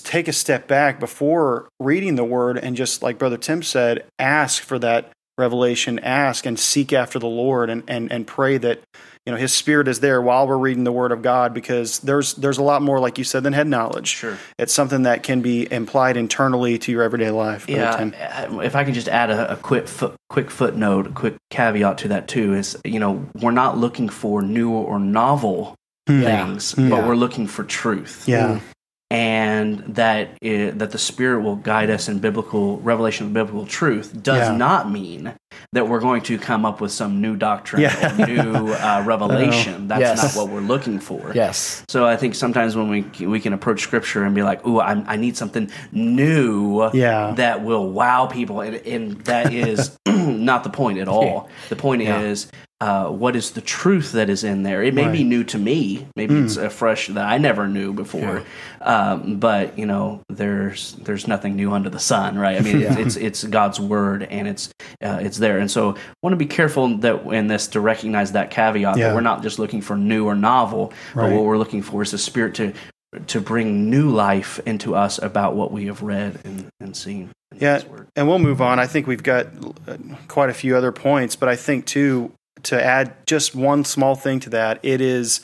take 0.04 0.28
a 0.28 0.32
step 0.32 0.66
back 0.66 0.98
before 0.98 1.68
reading 1.78 2.16
the 2.16 2.24
word 2.24 2.58
and 2.58 2.76
just 2.76 3.02
like 3.02 3.18
brother 3.18 3.36
Tim 3.36 3.62
said, 3.62 4.04
ask 4.18 4.62
for 4.62 4.78
that 4.78 5.10
revelation, 5.38 5.98
ask 5.98 6.46
and 6.46 6.58
seek 6.58 6.92
after 6.92 7.18
the 7.18 7.26
Lord 7.26 7.70
and, 7.70 7.82
and, 7.86 8.10
and 8.10 8.26
pray 8.26 8.58
that, 8.58 8.80
you 9.26 9.32
know, 9.32 9.38
his 9.38 9.52
spirit 9.52 9.86
is 9.86 10.00
there 10.00 10.20
while 10.20 10.48
we're 10.48 10.58
reading 10.58 10.82
the 10.82 10.90
word 10.90 11.12
of 11.12 11.22
God 11.22 11.54
because 11.54 12.00
there's 12.00 12.34
there's 12.34 12.58
a 12.58 12.62
lot 12.62 12.82
more, 12.82 12.98
like 12.98 13.18
you 13.18 13.24
said, 13.24 13.44
than 13.44 13.52
head 13.52 13.68
knowledge. 13.68 14.08
Sure. 14.08 14.36
It's 14.58 14.72
something 14.72 15.02
that 15.02 15.22
can 15.22 15.42
be 15.42 15.70
implied 15.72 16.16
internally 16.16 16.76
to 16.80 16.90
your 16.90 17.02
everyday 17.02 17.30
life. 17.30 17.66
Brother 17.66 17.98
Tim. 17.98 18.12
Yeah, 18.12 18.60
if 18.62 18.74
I 18.74 18.82
can 18.82 18.94
just 18.94 19.08
add 19.08 19.30
a, 19.30 19.52
a 19.52 19.56
quick 19.56 19.86
foot, 19.86 20.16
quick 20.28 20.50
footnote, 20.50 21.06
a 21.06 21.10
quick 21.10 21.36
caveat 21.50 21.98
to 21.98 22.08
that 22.08 22.26
too 22.26 22.54
is 22.54 22.76
you 22.84 22.98
know 22.98 23.24
we're 23.40 23.52
not 23.52 23.78
looking 23.78 24.08
for 24.08 24.42
new 24.42 24.72
or 24.72 24.98
novel 24.98 25.76
hmm. 26.08 26.22
things, 26.22 26.74
but 26.74 27.06
we're 27.06 27.14
looking 27.14 27.46
for 27.46 27.62
truth. 27.62 28.24
Yeah. 28.26 28.60
and 29.10 29.80
that 29.94 30.30
i 30.42 30.72
that 30.74 30.90
the 30.90 30.98
Spirit 30.98 31.42
will 31.42 31.56
guide 31.56 31.90
us 31.90 32.08
in 32.08 32.18
biblical 32.18 32.80
revelation 32.80 33.26
of 33.26 33.32
biblical 33.32 33.66
truth 33.66 34.20
does 34.20 34.48
Yeah. 34.48 34.56
not 34.56 34.90
mean 34.90 35.34
that 35.72 35.88
we're 35.88 36.00
going 36.00 36.20
to 36.20 36.36
come 36.38 36.66
up 36.66 36.80
with 36.82 36.92
some 36.92 37.20
new 37.22 37.34
doctrine 37.34 37.80
Yeah. 37.82 38.22
or 38.22 38.26
new 38.26 38.72
uh, 38.74 39.02
revelation. 39.06 39.88
That's 39.88 40.00
Yes. 40.00 40.36
not 40.36 40.42
what 40.42 40.52
we're 40.52 40.60
looking 40.60 40.98
for. 40.98 41.32
Yes. 41.34 41.82
So 41.88 42.04
I 42.06 42.16
think 42.16 42.34
sometimes 42.34 42.76
when 42.76 42.88
we 42.88 43.26
we 43.26 43.40
can 43.40 43.52
approach 43.54 43.80
Scripture 43.80 44.24
and 44.24 44.34
be 44.34 44.42
like, 44.42 44.66
"Ooh, 44.66 44.80
I, 44.80 45.02
I 45.06 45.16
need 45.16 45.36
something 45.36 45.70
new 45.92 46.90
Yeah. 46.92 47.32
that 47.36 47.64
will 47.64 47.90
wow 47.90 48.26
people," 48.26 48.60
and, 48.60 48.76
and 48.86 49.20
that 49.24 49.52
is 49.52 49.96
not 50.06 50.62
the 50.64 50.70
point 50.70 50.98
at 50.98 51.08
all. 51.08 51.48
The 51.70 51.76
point 51.76 52.02
Yeah. 52.02 52.20
is 52.20 52.50
uh, 52.82 53.08
what 53.08 53.36
is 53.36 53.52
the 53.52 53.60
truth 53.60 54.10
that 54.10 54.28
is 54.28 54.42
in 54.42 54.64
there. 54.64 54.82
It 54.82 54.92
may 54.92 55.08
be 55.08 55.22
new 55.22 55.44
to 55.44 55.56
me. 55.58 56.04
Maybe 56.16 56.34
it's 56.34 56.56
a 56.56 56.68
fresh 56.68 57.06
that 57.06 57.24
I 57.24 57.38
never 57.38 57.68
knew 57.68 57.92
before. 57.92 58.42
Um, 58.80 59.38
but 59.38 59.78
you 59.78 59.86
know, 59.86 60.20
there's 60.28 60.94
there's 60.94 61.28
nothing 61.28 61.54
new 61.54 61.70
under 61.72 61.88
the 61.90 62.00
sun, 62.00 62.36
right? 62.36 62.56
I 62.56 62.60
mean, 62.60 62.82
it's, 62.82 62.96
it's 62.96 63.16
it's 63.16 63.44
God's 63.44 63.78
word 63.78 64.24
and 64.24 64.48
it's 64.48 64.72
uh, 65.00 65.20
it's 65.22 65.38
there. 65.38 65.60
And 65.60 65.70
so, 65.70 65.94
want 66.24 66.32
to 66.32 66.36
be 66.36 66.46
careful 66.46 66.96
that 66.98 67.22
in 67.26 67.46
this 67.46 67.68
to 67.68 67.80
recognize 67.80 68.32
that 68.32 68.50
caveat 68.50 68.96
Yeah. 68.96 69.08
that 69.08 69.14
we're 69.14 69.20
not 69.20 69.44
just 69.44 69.60
looking 69.60 69.80
for 69.80 69.96
new 69.96 70.26
or 70.26 70.34
novel, 70.34 70.92
but 71.14 71.30
what 71.30 71.44
we're 71.44 71.58
looking 71.58 71.82
for 71.82 72.02
is 72.02 72.10
the 72.10 72.18
Spirit 72.18 72.56
to 72.56 72.72
to 73.28 73.40
bring 73.40 73.90
new 73.90 74.10
life 74.10 74.58
into 74.66 74.96
us 74.96 75.22
about 75.22 75.54
what 75.54 75.70
we 75.70 75.86
have 75.86 76.02
read 76.02 76.40
and, 76.44 76.66
and 76.80 76.96
seen. 76.96 77.30
Yeah, 77.54 77.82
and 78.16 78.26
we'll 78.26 78.40
move 78.40 78.60
on. 78.60 78.80
I 78.80 78.88
think 78.88 79.06
we've 79.06 79.22
got 79.22 79.46
uh, 79.86 79.98
quite 80.26 80.50
a 80.50 80.54
few 80.54 80.76
other 80.76 80.90
points, 80.90 81.36
but 81.36 81.48
I 81.48 81.54
think 81.54 81.84
too 81.86 82.32
to 82.64 82.82
add 82.82 83.14
just 83.26 83.54
one 83.54 83.84
small 83.84 84.14
thing 84.14 84.40
to 84.40 84.50
that, 84.50 84.80
it 84.82 85.00
is 85.00 85.40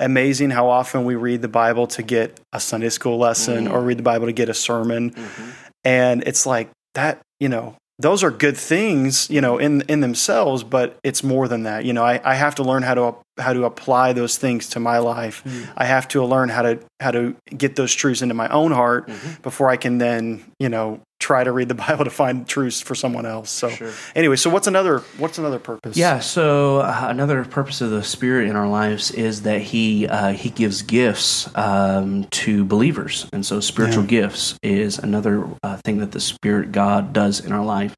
amazing 0.00 0.50
how 0.50 0.68
often 0.68 1.04
we 1.04 1.14
read 1.14 1.42
the 1.42 1.48
Bible 1.48 1.86
to 1.88 2.02
get 2.02 2.40
a 2.52 2.60
Sunday 2.60 2.88
school 2.88 3.18
lesson 3.18 3.66
or 3.66 3.78
mm-hmm. 3.78 3.86
read 3.86 3.98
the 3.98 4.02
Bible 4.02 4.26
to 4.26 4.32
get 4.32 4.48
a 4.48 4.54
sermon, 4.54 5.10
mm-hmm. 5.10 5.50
and 5.84 6.22
it's 6.26 6.46
like 6.46 6.70
that. 6.94 7.20
You 7.40 7.48
know, 7.48 7.76
those 8.00 8.22
are 8.22 8.30
good 8.30 8.56
things, 8.56 9.28
you 9.28 9.40
know, 9.40 9.58
in 9.58 9.82
in 9.82 10.00
themselves, 10.00 10.62
but 10.62 10.98
it's 11.02 11.24
more 11.24 11.48
than 11.48 11.64
that. 11.64 11.84
You 11.84 11.92
know, 11.92 12.04
I, 12.04 12.20
I 12.24 12.34
have 12.34 12.54
to 12.56 12.62
learn 12.62 12.82
how 12.82 12.94
to 12.94 13.16
how 13.38 13.52
to 13.52 13.64
apply 13.64 14.12
those 14.12 14.36
things 14.38 14.68
to 14.70 14.80
my 14.80 14.98
life. 14.98 15.42
Mm. 15.44 15.68
I 15.76 15.84
have 15.84 16.06
to 16.08 16.24
learn 16.24 16.48
how 16.48 16.62
to 16.62 16.78
how 17.00 17.10
to 17.10 17.36
get 17.56 17.76
those 17.76 17.92
truths 17.94 18.22
into 18.22 18.34
my 18.34 18.48
own 18.48 18.72
heart 18.72 19.08
mm-hmm. 19.08 19.42
before 19.42 19.68
I 19.68 19.76
can 19.76 19.98
then, 19.98 20.44
you 20.60 20.68
know, 20.68 21.00
try 21.20 21.42
to 21.44 21.50
read 21.52 21.68
the 21.68 21.74
Bible 21.86 22.04
to 22.04 22.10
find 22.10 22.46
truths 22.46 22.80
for 22.80 22.94
someone 22.94 23.26
else. 23.26 23.50
So 23.50 23.68
Sure. 23.68 23.90
anyway, 24.14 24.36
so 24.36 24.50
what's 24.50 24.66
another 24.66 25.00
what's 25.18 25.38
another 25.38 25.58
purpose? 25.58 25.96
Yeah. 25.96 26.20
So 26.20 26.78
uh, 26.78 27.06
another 27.08 27.44
purpose 27.44 27.80
of 27.80 27.90
the 27.90 28.02
Spirit 28.04 28.48
in 28.48 28.56
our 28.56 28.68
lives 28.68 29.10
is 29.10 29.42
that 29.42 29.60
He 29.62 30.06
uh, 30.06 30.32
He 30.32 30.50
gives 30.50 30.82
gifts 30.82 31.48
um, 31.56 32.24
to 32.30 32.64
believers, 32.64 33.26
and 33.32 33.44
so 33.44 33.60
spiritual 33.60 34.04
gifts 34.04 34.56
is 34.62 34.98
another 34.98 35.48
uh, 35.62 35.76
thing 35.84 35.98
that 35.98 36.12
the 36.12 36.20
Spirit 36.20 36.72
God 36.72 37.12
does 37.12 37.40
in 37.44 37.52
our 37.52 37.64
life. 37.64 37.94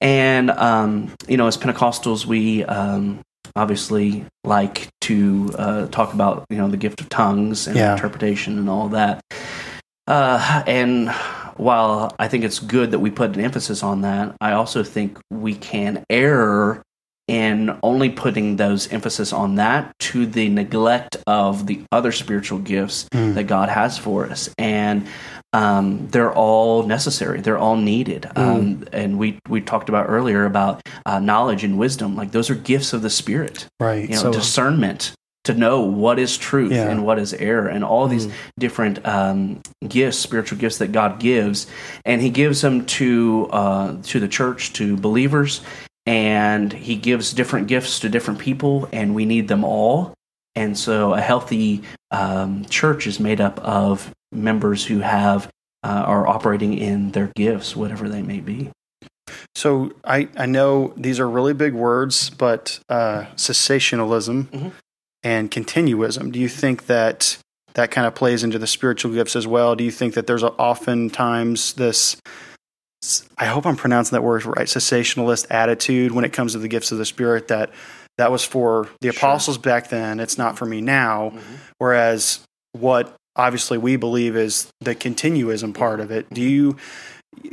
And 0.00 0.50
um, 0.50 1.12
you 1.28 1.36
know, 1.36 1.46
as 1.46 1.56
Pentecostals, 1.58 2.24
we 2.26 2.64
um, 2.64 3.20
obviously 3.54 4.24
like 4.44 4.88
to 5.02 5.50
uh, 5.58 5.86
talk 5.88 6.14
about 6.14 6.46
you 6.50 6.56
know 6.56 6.68
the 6.68 6.76
gift 6.76 7.00
of 7.00 7.08
tongues 7.10 7.66
and 7.66 7.76
Yeah. 7.76 7.92
interpretation 7.94 8.58
and 8.58 8.68
all 8.70 8.88
that. 8.88 9.20
Uh, 10.06 10.62
and 10.66 11.08
while 11.60 12.14
I 12.18 12.28
think 12.28 12.44
it's 12.44 12.58
good 12.58 12.90
that 12.92 12.98
we 12.98 13.10
put 13.10 13.34
an 13.36 13.40
emphasis 13.44 13.82
on 13.82 14.00
that, 14.02 14.34
I 14.40 14.52
also 14.52 14.82
think 14.82 15.18
we 15.30 15.54
can 15.54 16.04
err 16.10 16.82
in 17.28 17.78
only 17.84 18.10
putting 18.10 18.56
those 18.56 18.90
emphasis 18.92 19.32
on 19.32 19.54
that 19.54 19.92
to 20.00 20.26
the 20.26 20.48
neglect 20.48 21.16
of 21.28 21.66
the 21.66 21.80
other 21.92 22.10
spiritual 22.10 22.58
gifts 22.58 23.06
that 23.12 23.46
God 23.46 23.68
has 23.68 23.96
for 23.98 24.26
us. 24.26 24.50
And 24.58 25.06
um, 25.52 26.08
they're 26.08 26.32
all 26.32 26.82
necessary. 26.84 27.40
They're 27.40 27.58
all 27.58 27.76
needed. 27.76 28.26
Um, 28.36 28.84
and 28.92 29.16
we 29.18 29.38
we 29.48 29.60
talked 29.60 29.88
about 29.88 30.06
earlier 30.08 30.44
about 30.44 30.80
uh, 31.06 31.20
knowledge 31.20 31.62
and 31.62 31.78
wisdom. 31.78 32.16
Like 32.16 32.32
those 32.32 32.50
are 32.50 32.54
gifts 32.56 32.92
of 32.92 33.02
the 33.02 33.10
Spirit 33.10 33.66
Right. 33.78 34.02
you 34.08 34.14
know, 34.16 34.22
So- 34.22 34.32
discernment 34.32 35.12
to 35.44 35.54
know 35.54 35.80
what 35.80 36.18
is 36.18 36.36
truth 36.36 36.72
Yeah. 36.72 36.88
and 36.90 37.04
what 37.04 37.18
is 37.18 37.32
error, 37.34 37.66
and 37.68 37.84
all 37.84 38.06
these 38.08 38.28
different 38.58 39.06
um, 39.06 39.60
gifts, 39.88 40.18
spiritual 40.18 40.58
gifts 40.58 40.78
that 40.78 40.92
God 40.92 41.18
gives, 41.18 41.66
and 42.04 42.20
He 42.20 42.30
gives 42.30 42.60
them 42.60 42.84
to 42.86 43.48
uh, 43.50 43.96
to 44.04 44.20
the 44.20 44.28
church, 44.28 44.72
to 44.74 44.96
believers, 44.96 45.60
and 46.06 46.72
He 46.72 46.96
gives 46.96 47.32
different 47.32 47.68
gifts 47.68 48.00
to 48.00 48.08
different 48.08 48.38
people, 48.40 48.88
and 48.92 49.14
we 49.14 49.24
need 49.24 49.48
them 49.48 49.64
all. 49.64 50.12
And 50.54 50.76
so, 50.76 51.14
a 51.14 51.20
healthy 51.20 51.82
um, 52.10 52.64
church 52.66 53.06
is 53.06 53.18
made 53.20 53.40
up 53.40 53.58
of 53.60 54.10
members 54.32 54.84
who 54.86 54.98
have 55.00 55.48
uh, 55.82 55.88
are 56.06 56.26
operating 56.26 56.76
in 56.76 57.12
their 57.12 57.30
gifts, 57.34 57.74
whatever 57.74 58.08
they 58.08 58.20
may 58.22 58.40
be. 58.40 58.70
So 59.54 59.92
I, 60.04 60.28
I 60.36 60.46
know 60.46 60.92
these 60.96 61.20
are 61.20 61.28
really 61.28 61.54
big 61.54 61.72
words, 61.72 62.30
but 62.30 62.80
uh, 62.88 63.24
cessationalism 63.36 64.44
Mhm. 64.50 64.72
And 65.22 65.50
continuism. 65.50 66.32
Do 66.32 66.38
you 66.38 66.48
think 66.48 66.86
that 66.86 67.38
that 67.74 67.90
kind 67.90 68.06
of 68.06 68.14
plays 68.14 68.42
into 68.42 68.58
the 68.58 68.66
spiritual 68.66 69.12
gifts 69.12 69.36
as 69.36 69.46
well? 69.46 69.76
Do 69.76 69.84
you 69.84 69.90
think 69.90 70.14
that 70.14 70.26
there's 70.26 70.42
oftentimes 70.42 71.74
this? 71.74 72.16
I 73.38 73.46
hope 73.46 73.66
I'm 73.66 73.76
pronouncing 73.76 74.16
that 74.16 74.22
word 74.22 74.44
right. 74.44 74.66
Cessationalist 74.66 75.46
attitude 75.50 76.12
when 76.12 76.24
it 76.24 76.32
comes 76.32 76.52
to 76.52 76.58
the 76.58 76.68
gifts 76.68 76.92
of 76.92 76.98
the 76.98 77.06
spirit 77.06 77.48
that 77.48 77.70
that 78.18 78.30
was 78.30 78.44
for 78.44 78.88
the 79.00 79.08
apostles 79.08 79.56
back 79.56 79.88
then. 79.88 80.20
It's 80.20 80.36
not 80.36 80.58
for 80.58 80.66
me 80.66 80.80
now. 80.80 81.30
Mm-hmm. 81.30 81.54
Whereas 81.78 82.40
what 82.72 83.16
obviously 83.36 83.78
we 83.78 83.96
believe 83.96 84.36
is 84.36 84.70
the 84.80 84.94
continuism 84.94 85.74
part 85.74 86.00
mm-hmm. 86.00 86.02
of 86.02 86.10
it. 86.10 86.30
Do 86.30 86.42
you? 86.42 86.76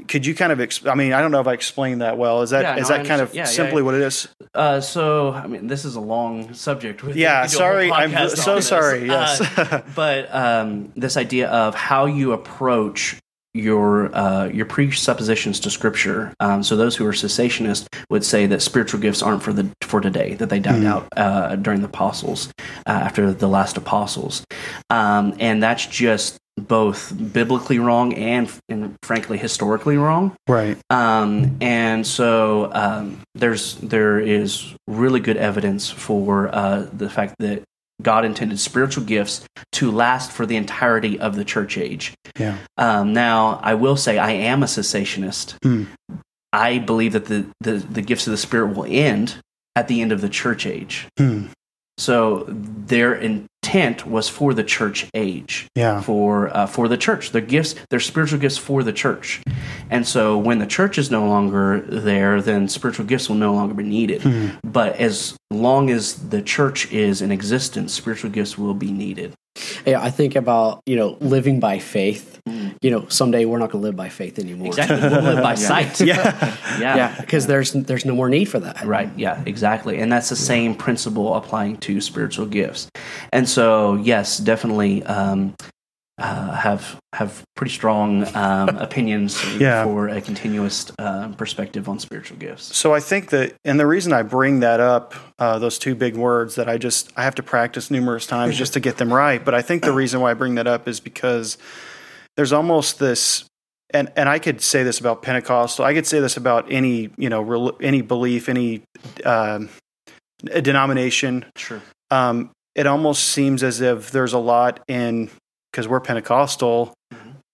Could 0.08 0.26
you 0.26 0.34
kind 0.34 0.52
of? 0.52 0.60
Ex- 0.60 0.86
I 0.86 0.96
mean, 0.96 1.14
I 1.14 1.22
don't 1.22 1.32
know 1.32 1.40
if 1.40 1.48
I 1.48 1.54
explained 1.54 2.02
that 2.02 2.18
well. 2.18 2.42
Is 2.42 2.50
that 2.50 2.64
Yeah, 2.64 2.82
is 2.82 2.90
no, 2.90 2.98
that 2.98 3.06
kind 3.06 3.22
of. 3.22 3.34
Yeah, 3.34 3.46
simply 3.46 3.82
yeah. 3.82 3.86
what 3.86 3.96
it 3.96 4.02
is? 4.02 4.28
Uh, 4.54 4.82
so, 4.82 5.34
I 5.34 5.48
mean, 5.48 5.68
this 5.68 5.86
is 5.86 5.96
a 5.96 6.02
long 6.02 6.54
subject. 6.54 7.04
Yeah, 7.04 7.44
could 7.44 7.52
do 7.52 7.58
a 7.58 7.60
whole 7.60 7.72
sorry. 7.72 7.92
I'm 7.92 8.30
so 8.30 8.60
sorry. 8.60 9.06
Yes. 9.06 9.40
Uh, 9.58 9.84
but 9.96 10.34
um, 10.34 10.92
this 10.96 11.16
idea 11.16 11.50
of 11.50 11.76
how 11.76 12.06
you 12.06 12.32
approach 12.32 13.18
your 13.54 14.16
uh, 14.16 14.46
your 14.46 14.66
presuppositions 14.66 15.60
to 15.62 15.70
Scripture. 15.70 16.34
Um, 16.40 16.64
so, 16.64 16.76
those 16.76 16.96
who 16.96 17.06
are 17.06 17.12
cessationists 17.12 17.88
would 18.10 18.24
say 18.24 18.46
that 18.48 18.62
spiritual 18.62 19.00
gifts 19.00 19.22
aren't 19.22 19.44
for 19.44 19.54
the 19.54 19.70
for 19.82 20.02
today; 20.02 20.34
that 20.36 20.50
they 20.50 20.60
died 20.60 20.84
out 20.86 21.08
uh, 21.16 21.56
during 21.56 21.82
the 21.82 21.88
apostles, 21.88 22.52
uh, 22.86 22.90
after 22.90 23.32
the 23.32 23.48
last 23.48 23.78
apostles, 23.78 24.46
um, 24.90 25.36
and 25.40 25.62
that's 25.62 25.86
just 25.86 26.38
both 26.58 27.14
biblically 27.34 27.80
wrong 27.80 28.14
and, 28.14 28.52
and 28.68 28.96
frankly 29.04 29.38
historically 29.38 29.98
wrong. 29.98 30.36
right. 30.48 30.78
Um, 30.90 31.58
and 31.62 32.06
so 32.06 32.72
um, 32.74 33.22
there's 33.36 33.76
there 33.76 34.20
is 34.20 34.74
really 34.88 35.20
good 35.20 35.38
evidence 35.38 35.90
for 35.90 36.54
uh, 36.54 36.88
the 36.92 37.10
fact 37.10 37.36
that 37.40 37.64
God 38.02 38.26
intended 38.26 38.60
spiritual 38.60 39.04
gifts 39.04 39.46
to 39.74 39.92
last 39.92 40.32
for 40.32 40.46
the 40.46 40.56
entirety 40.56 41.20
of 41.20 41.36
the 41.36 41.46
church 41.46 41.78
age. 41.78 42.14
Yeah. 42.38 42.58
Um, 42.78 43.14
now, 43.14 43.60
I 43.64 43.74
will 43.74 43.98
say 43.98 44.18
I 44.18 44.32
am 44.32 44.62
a 44.62 44.68
cessationist. 44.68 45.56
Hmm. 45.64 45.86
I 46.54 46.78
believe 46.80 47.14
that 47.14 47.26
the, 47.26 47.48
the, 47.60 47.74
the 47.74 48.02
gifts 48.02 48.28
of 48.28 48.32
the 48.32 48.38
Spirit 48.38 48.76
will 48.76 48.86
end 48.88 49.38
at 49.76 49.88
the 49.88 50.02
end 50.02 50.12
of 50.12 50.22
the 50.22 50.30
church 50.30 50.66
age. 50.66 51.08
Hmm. 51.18 51.48
So 51.98 52.46
their 52.48 53.16
intent 53.68 54.06
was 54.08 54.30
for 54.30 54.54
the 54.54 54.64
church 54.64 55.08
age 55.14 55.68
Yeah. 55.76 56.02
for 56.02 56.56
uh, 56.56 56.68
for 56.68 56.88
the 56.88 56.98
church. 56.98 57.32
Their 57.32 57.42
gifts, 57.42 57.76
their 57.90 58.00
spiritual 58.00 58.40
gifts 58.40 58.58
for 58.58 58.84
the 58.84 58.94
church. 58.94 59.42
And 59.90 60.08
so 60.08 60.38
when 60.38 60.60
the 60.60 60.66
church 60.66 60.98
is 60.98 61.12
no 61.12 61.26
longer 61.28 61.82
there, 61.82 62.42
then 62.42 62.70
spiritual 62.70 63.06
gifts 63.06 63.30
will 63.30 63.36
no 63.38 63.54
longer 63.54 63.74
be 63.74 63.84
needed. 63.84 64.22
But 64.64 64.96
as 64.98 65.36
long 65.52 65.90
as 65.90 66.30
the 66.30 66.42
church 66.42 66.92
is 66.92 67.22
in 67.22 67.32
existence, 67.32 67.94
spiritual 67.94 68.30
gifts 68.32 68.58
will 68.58 68.74
be 68.74 68.92
needed. 68.92 69.34
Yeah, 69.86 70.02
I 70.02 70.12
think 70.12 70.36
about 70.36 70.82
you 70.86 70.96
know 70.96 71.18
living 71.20 71.60
by 71.60 71.80
faith. 71.80 72.40
You 72.82 72.92
know, 72.92 73.08
someday 73.10 73.46
we're 73.46 73.58
not 73.60 73.72
going 73.72 73.82
to 73.82 73.88
live 73.88 73.96
by 73.96 74.10
faith 74.10 74.38
anymore. 74.40 74.68
Exactly. 74.68 75.00
We'll 75.00 75.22
live 75.22 75.42
by 75.44 75.56
sight. 75.72 76.00
Yeah. 76.08 76.58
Yeah. 76.80 76.96
Yeah, 76.96 77.22
because 77.22 77.48
there's 77.48 77.74
there's 77.74 78.06
no 78.06 78.14
more 78.16 78.30
need 78.30 78.46
for 78.46 78.60
that. 78.60 78.84
Right. 78.86 79.10
Yeah. 79.18 79.42
Exactly. 79.46 80.00
And 80.00 80.12
that's 80.12 80.30
the 80.30 80.36
same 80.36 80.76
principle 80.76 81.34
applying 81.36 81.78
to 81.78 82.00
spiritual 82.02 82.46
gifts. 82.46 82.88
And 83.34 83.48
so, 83.50 83.96
yes, 83.96 84.38
definitely 84.38 85.04
um, 85.04 85.56
uh, 86.20 86.52
have 86.52 86.98
have 87.14 87.44
pretty 87.56 87.72
strong 87.72 88.26
um, 88.36 88.70
opinions 88.78 89.44
Yeah. 89.58 89.84
for 89.84 90.08
a 90.10 90.22
continuous 90.22 90.92
uh, 91.00 91.30
perspective 91.30 91.90
on 91.90 92.00
spiritual 92.00 92.38
gifts. 92.38 92.76
So 92.76 92.94
I 92.94 93.00
think 93.00 93.30
that, 93.32 93.56
and 93.66 93.80
the 93.80 93.86
reason 93.88 94.14
I 94.14 94.22
bring 94.24 94.60
that 94.62 94.80
up, 94.80 95.16
uh, 95.40 95.58
those 95.60 95.78
two 95.80 95.96
big 95.96 96.16
words 96.16 96.56
that 96.56 96.70
I 96.70 96.78
just 96.78 97.12
I 97.18 97.24
have 97.24 97.36
to 97.36 97.44
practice 97.44 97.90
numerous 97.92 98.26
times 98.28 98.56
just 98.58 98.74
to 98.74 98.80
get 98.80 98.98
them 98.98 99.12
right. 99.12 99.44
But 99.44 99.56
I 99.56 99.62
think 99.62 99.84
the 99.84 99.92
reason 99.94 100.22
why 100.22 100.32
I 100.32 100.34
bring 100.36 100.56
that 100.56 100.68
up 100.68 100.88
is 100.88 101.00
because 101.00 101.58
there's 102.38 102.54
almost 102.54 103.00
this, 103.00 103.44
and 103.90 104.12
and 104.16 104.30
I 104.30 104.40
could 104.40 104.62
say 104.62 104.84
this 104.84 105.00
about 105.00 105.22
Pentecostal. 105.22 105.84
I 105.84 105.94
could 105.94 106.08
say 106.08 106.20
this 106.20 106.38
about 106.38 106.72
any 106.72 107.10
you 107.18 107.30
know 107.30 107.42
rel- 107.42 107.78
any 107.82 108.02
belief, 108.02 108.48
any 108.48 108.84
um, 109.26 109.70
denomination. 110.62 111.46
Sure. 111.58 111.82
Um, 112.10 112.52
it 112.76 112.88
almost 112.88 113.24
seems 113.24 113.64
as 113.64 113.82
if 113.82 114.12
there's 114.12 114.34
a 114.34 114.40
lot 114.40 114.82
in 114.88 115.30
because 115.72 115.88
we're 115.88 116.00
Pentecostal. 116.00 116.94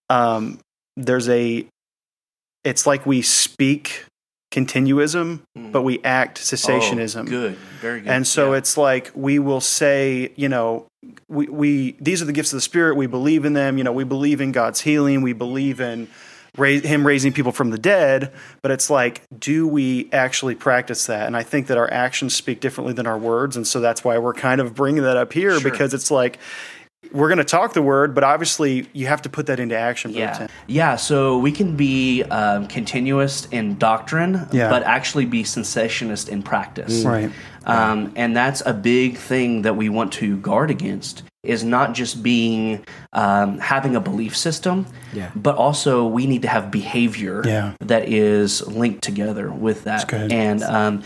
Um, 0.09 0.59
there's 0.95 1.27
a, 1.29 1.65
it's 2.63 2.85
like 2.85 3.05
we 3.05 3.21
speak 3.21 4.05
continuism, 4.53 5.41
hmm. 5.55 5.71
but 5.71 5.81
we 5.81 5.99
act 6.03 6.39
oh, 6.39 6.55
cessationism. 6.55 7.21
Oh, 7.21 7.29
good. 7.29 7.55
Very 7.81 8.01
good. 8.01 8.09
And 8.09 8.25
so 8.27 8.51
Yeah. 8.51 8.59
it's 8.59 8.77
like 8.77 9.11
we 9.15 9.39
will 9.39 9.61
say, 9.61 10.31
you 10.35 10.47
know, 10.47 10.85
we, 11.27 11.47
we 11.47 11.91
these 11.99 12.21
are 12.21 12.25
the 12.25 12.33
gifts 12.33 12.53
of 12.53 12.57
the 12.57 12.61
spirit. 12.61 12.95
We 12.95 13.07
believe 13.07 13.45
in 13.45 13.53
them. 13.53 13.77
You 13.77 13.83
know, 13.83 13.91
we 13.91 14.03
believe 14.03 14.39
in 14.39 14.51
God's 14.51 14.81
healing. 14.81 15.21
We 15.21 15.33
believe 15.33 15.81
in 15.81 16.07
raise, 16.55 16.83
him 16.83 17.05
raising 17.05 17.33
people 17.33 17.51
from 17.51 17.71
the 17.71 17.77
dead, 17.79 18.31
but 18.61 18.69
it's 18.71 18.89
like, 18.89 19.23
do 19.37 19.67
we 19.67 20.07
actually 20.13 20.55
practice 20.55 21.07
that? 21.07 21.25
And 21.25 21.35
I 21.35 21.41
think 21.43 21.67
that 21.67 21.77
our 21.79 21.91
actions 21.91 22.35
speak 22.35 22.59
differently 22.59 22.93
than 22.93 23.07
our 23.07 23.17
words, 23.17 23.57
and 23.57 23.65
so 23.65 23.79
that's 23.79 24.03
why 24.03 24.17
we're 24.19 24.33
kind 24.35 24.61
of 24.61 24.75
bringing 24.75 25.01
that 25.03 25.17
up 25.17 25.33
here 25.33 25.59
Sure. 25.59 25.71
because 25.71 25.93
it's 25.93 26.11
like 26.11 26.37
we're 27.11 27.27
going 27.27 27.37
to 27.37 27.43
talk 27.43 27.73
the 27.73 27.81
word, 27.81 28.15
but 28.15 28.23
obviously 28.23 28.87
you 28.93 29.07
have 29.07 29.21
to 29.23 29.29
put 29.29 29.45
that 29.47 29.59
into 29.59 29.77
action. 29.77 30.11
Yeah, 30.11 30.33
Tim. 30.33 30.47
yeah. 30.67 30.95
So 30.95 31.37
we 31.37 31.51
can 31.51 31.75
be 31.75 32.23
um, 32.23 32.67
continuous 32.67 33.45
in 33.47 33.77
doctrine, 33.77 34.47
Yeah. 34.51 34.69
but 34.69 34.83
actually 34.83 35.25
be 35.25 35.43
cessationist 35.43 36.29
in 36.29 36.41
practice. 36.43 37.03
Right. 37.03 37.31
Um, 37.65 38.11
and 38.15 38.35
that's 38.35 38.61
a 38.65 38.73
big 38.73 39.17
thing 39.17 39.61
that 39.61 39.75
we 39.77 39.89
want 39.89 40.11
to 40.13 40.37
guard 40.37 40.69
against. 40.71 41.23
Is 41.43 41.63
not 41.63 41.93
just 41.93 42.23
being 42.23 42.85
um, 43.11 43.59
having 43.59 43.97
a 43.97 43.99
belief 43.99 44.35
system, 44.35 44.85
Yeah. 45.13 45.29
but 45.35 45.55
also 45.57 46.07
we 46.07 46.25
need 46.25 46.41
to 46.43 46.47
have 46.47 46.71
behavior 46.71 47.41
Yeah. 47.45 47.73
that 47.81 48.07
is 48.07 48.65
linked 48.65 49.03
together 49.03 49.51
with 49.51 49.83
that. 49.83 50.07
good. 50.07 50.31
And 50.31 50.63
um, 50.63 51.03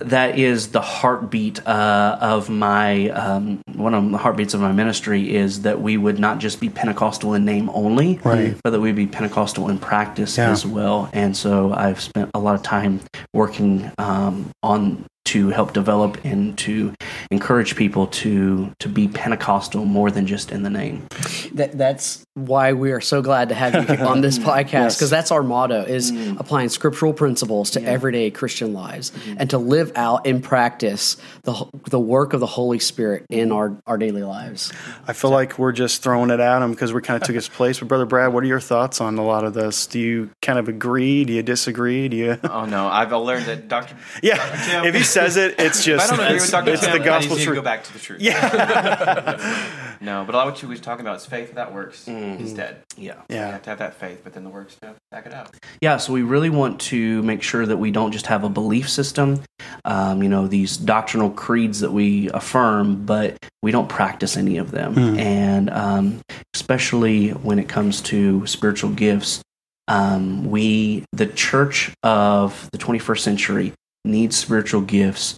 that 0.00 0.38
is 0.38 0.68
the 0.68 0.82
heartbeat 0.82 1.66
uh, 1.66 2.18
of 2.20 2.50
my 2.50 3.08
um, 3.10 3.60
one 3.74 3.94
of 3.94 4.10
the 4.10 4.18
heartbeats 4.18 4.52
of 4.52 4.60
my 4.60 4.72
ministry 4.72 5.34
is 5.34 5.62
that 5.62 5.80
we 5.80 5.96
would 5.96 6.18
not 6.18 6.38
just 6.38 6.60
be 6.60 6.68
Pentecostal 6.68 7.32
in 7.34 7.44
name 7.44 7.70
only, 7.72 8.18
Right. 8.22 8.54
but 8.62 8.70
that 8.70 8.80
we'd 8.80 8.96
be 8.96 9.06
Pentecostal 9.06 9.68
in 9.70 9.78
practice 9.78 10.36
Yeah. 10.36 10.50
as 10.50 10.66
well. 10.66 11.08
And 11.14 11.34
so 11.36 11.72
I've 11.72 12.00
spent 12.00 12.30
a 12.34 12.38
lot 12.38 12.54
of 12.54 12.62
time 12.62 13.00
working 13.32 13.90
um, 13.96 14.50
on 14.62 15.04
to 15.28 15.50
help 15.50 15.74
develop 15.74 16.16
and 16.24 16.56
to 16.56 16.94
encourage 17.30 17.76
people 17.76 18.06
to 18.06 18.74
to 18.78 18.88
be 18.88 19.08
Pentecostal 19.08 19.84
more 19.84 20.10
than 20.10 20.26
just 20.26 20.50
in 20.50 20.62
the 20.62 20.70
name. 20.70 21.06
That, 21.52 21.76
that's 21.76 22.24
why 22.32 22.72
we 22.72 22.92
are 22.92 23.00
so 23.00 23.20
glad 23.20 23.50
to 23.50 23.54
have 23.54 23.74
you 23.74 23.96
on 24.06 24.22
this 24.22 24.38
podcast 24.50 24.96
because 24.96 25.10
that's 25.10 25.30
our 25.30 25.42
motto 25.42 25.82
is 25.82 26.12
mm. 26.12 26.40
applying 26.40 26.70
scriptural 26.70 27.12
principles 27.12 27.72
to 27.72 27.82
everyday 27.82 28.30
Christian 28.30 28.72
lives 28.72 29.10
mm-hmm. 29.10 29.34
and 29.38 29.50
to 29.50 29.58
live 29.58 29.92
out 29.96 30.24
in 30.24 30.40
practice 30.40 31.18
the 31.42 31.66
the 31.90 32.00
work 32.00 32.32
of 32.32 32.40
the 32.40 32.46
Holy 32.46 32.78
Spirit 32.78 33.26
in 33.28 33.52
our, 33.52 33.76
our 33.86 33.98
daily 33.98 34.22
lives. 34.22 34.72
I 35.06 35.12
feel 35.12 35.30
like 35.30 35.58
we're 35.58 35.72
just 35.72 36.02
throwing 36.02 36.30
it 36.30 36.40
at 36.40 36.62
him 36.62 36.70
because 36.70 36.94
we 36.94 37.02
kind 37.02 37.20
of 37.20 37.26
took 37.26 37.34
his 37.34 37.48
place. 37.48 37.80
But 37.80 37.88
brother 37.88 38.06
Brad, 38.06 38.32
what 38.32 38.44
are 38.44 38.46
your 38.46 38.60
thoughts 38.60 39.02
on 39.02 39.18
a 39.18 39.24
lot 39.24 39.44
of 39.44 39.52
this? 39.52 39.86
Do 39.86 39.98
you 40.00 40.30
kind 40.40 40.58
of 40.58 40.68
agree? 40.68 41.24
Do 41.24 41.34
you 41.34 41.42
disagree? 41.42 42.08
Do 42.08 42.16
you? 42.16 42.38
Oh 42.44 42.64
no, 42.64 42.88
I've 42.88 43.12
learned 43.12 43.46
that 43.46 43.68
Dr. 43.68 43.94
Yeah, 44.22 44.36
Tim- 44.66 44.84
if 44.84 44.94
he 44.94 45.02
says 45.18 45.36
it, 45.36 45.54
it's 45.58 45.78
If 45.80 45.84
just 45.84 46.12
I 46.12 46.16
don't 46.16 46.24
agree 46.24 46.36
it's, 46.36 46.44
with 46.44 46.50
Dr. 46.52 46.70
it's 46.72 46.82
Tim, 46.82 46.98
the 46.98 47.04
gospel 47.04 47.36
need 47.36 47.40
to 47.40 47.44
truth. 47.46 47.56
go 47.56 47.62
back 47.62 47.84
to 47.84 47.92
the 47.92 47.98
truth. 47.98 48.20
Yeah, 48.20 49.94
No, 50.00 50.22
but 50.24 50.34
a 50.34 50.38
lot 50.38 50.46
of 50.46 50.54
what 50.54 50.62
you 50.62 50.68
was 50.68 50.80
talking 50.80 51.04
about 51.04 51.16
is 51.16 51.26
faith 51.26 51.48
without 51.48 51.72
works 51.74 52.06
is 52.06 52.54
dead. 52.54 52.82
Yeah. 52.96 53.14
You 53.28 53.36
yeah, 53.36 53.50
have 53.52 53.62
to 53.62 53.70
have 53.70 53.78
that 53.80 53.94
faith, 53.94 54.20
but 54.22 54.32
then 54.32 54.44
the 54.44 54.50
works 54.50 54.76
to 54.82 54.94
back 55.10 55.26
it 55.26 55.34
up. 55.34 55.54
Yeah, 55.80 55.96
so 55.96 56.12
we 56.12 56.22
really 56.22 56.50
want 56.50 56.80
to 56.82 57.22
make 57.24 57.42
sure 57.42 57.66
that 57.66 57.76
we 57.78 57.90
don't 57.90 58.12
just 58.12 58.26
have 58.28 58.44
a 58.44 58.48
belief 58.48 58.88
system, 58.88 59.40
um, 59.84 60.22
you 60.22 60.28
know, 60.28 60.46
these 60.46 60.76
doctrinal 60.76 61.30
creeds 61.30 61.80
that 61.80 61.92
we 61.92 62.30
affirm, 62.30 63.04
but 63.06 63.36
we 63.62 63.72
don't 63.72 63.88
practice 63.88 64.36
any 64.36 64.56
of 64.58 64.70
them. 64.70 64.96
And 65.18 65.68
um, 65.70 66.20
especially 66.54 67.30
when 67.30 67.58
it 67.58 67.68
comes 67.68 68.00
to 68.02 68.46
spiritual 68.46 68.90
gifts, 68.90 69.42
um, 69.88 70.48
we, 70.50 71.04
the 71.12 71.26
church 71.26 71.90
of 72.02 72.68
the 72.72 72.78
21st 72.78 73.20
century, 73.20 73.72
needs 74.08 74.36
spiritual 74.36 74.80
gifts 74.80 75.36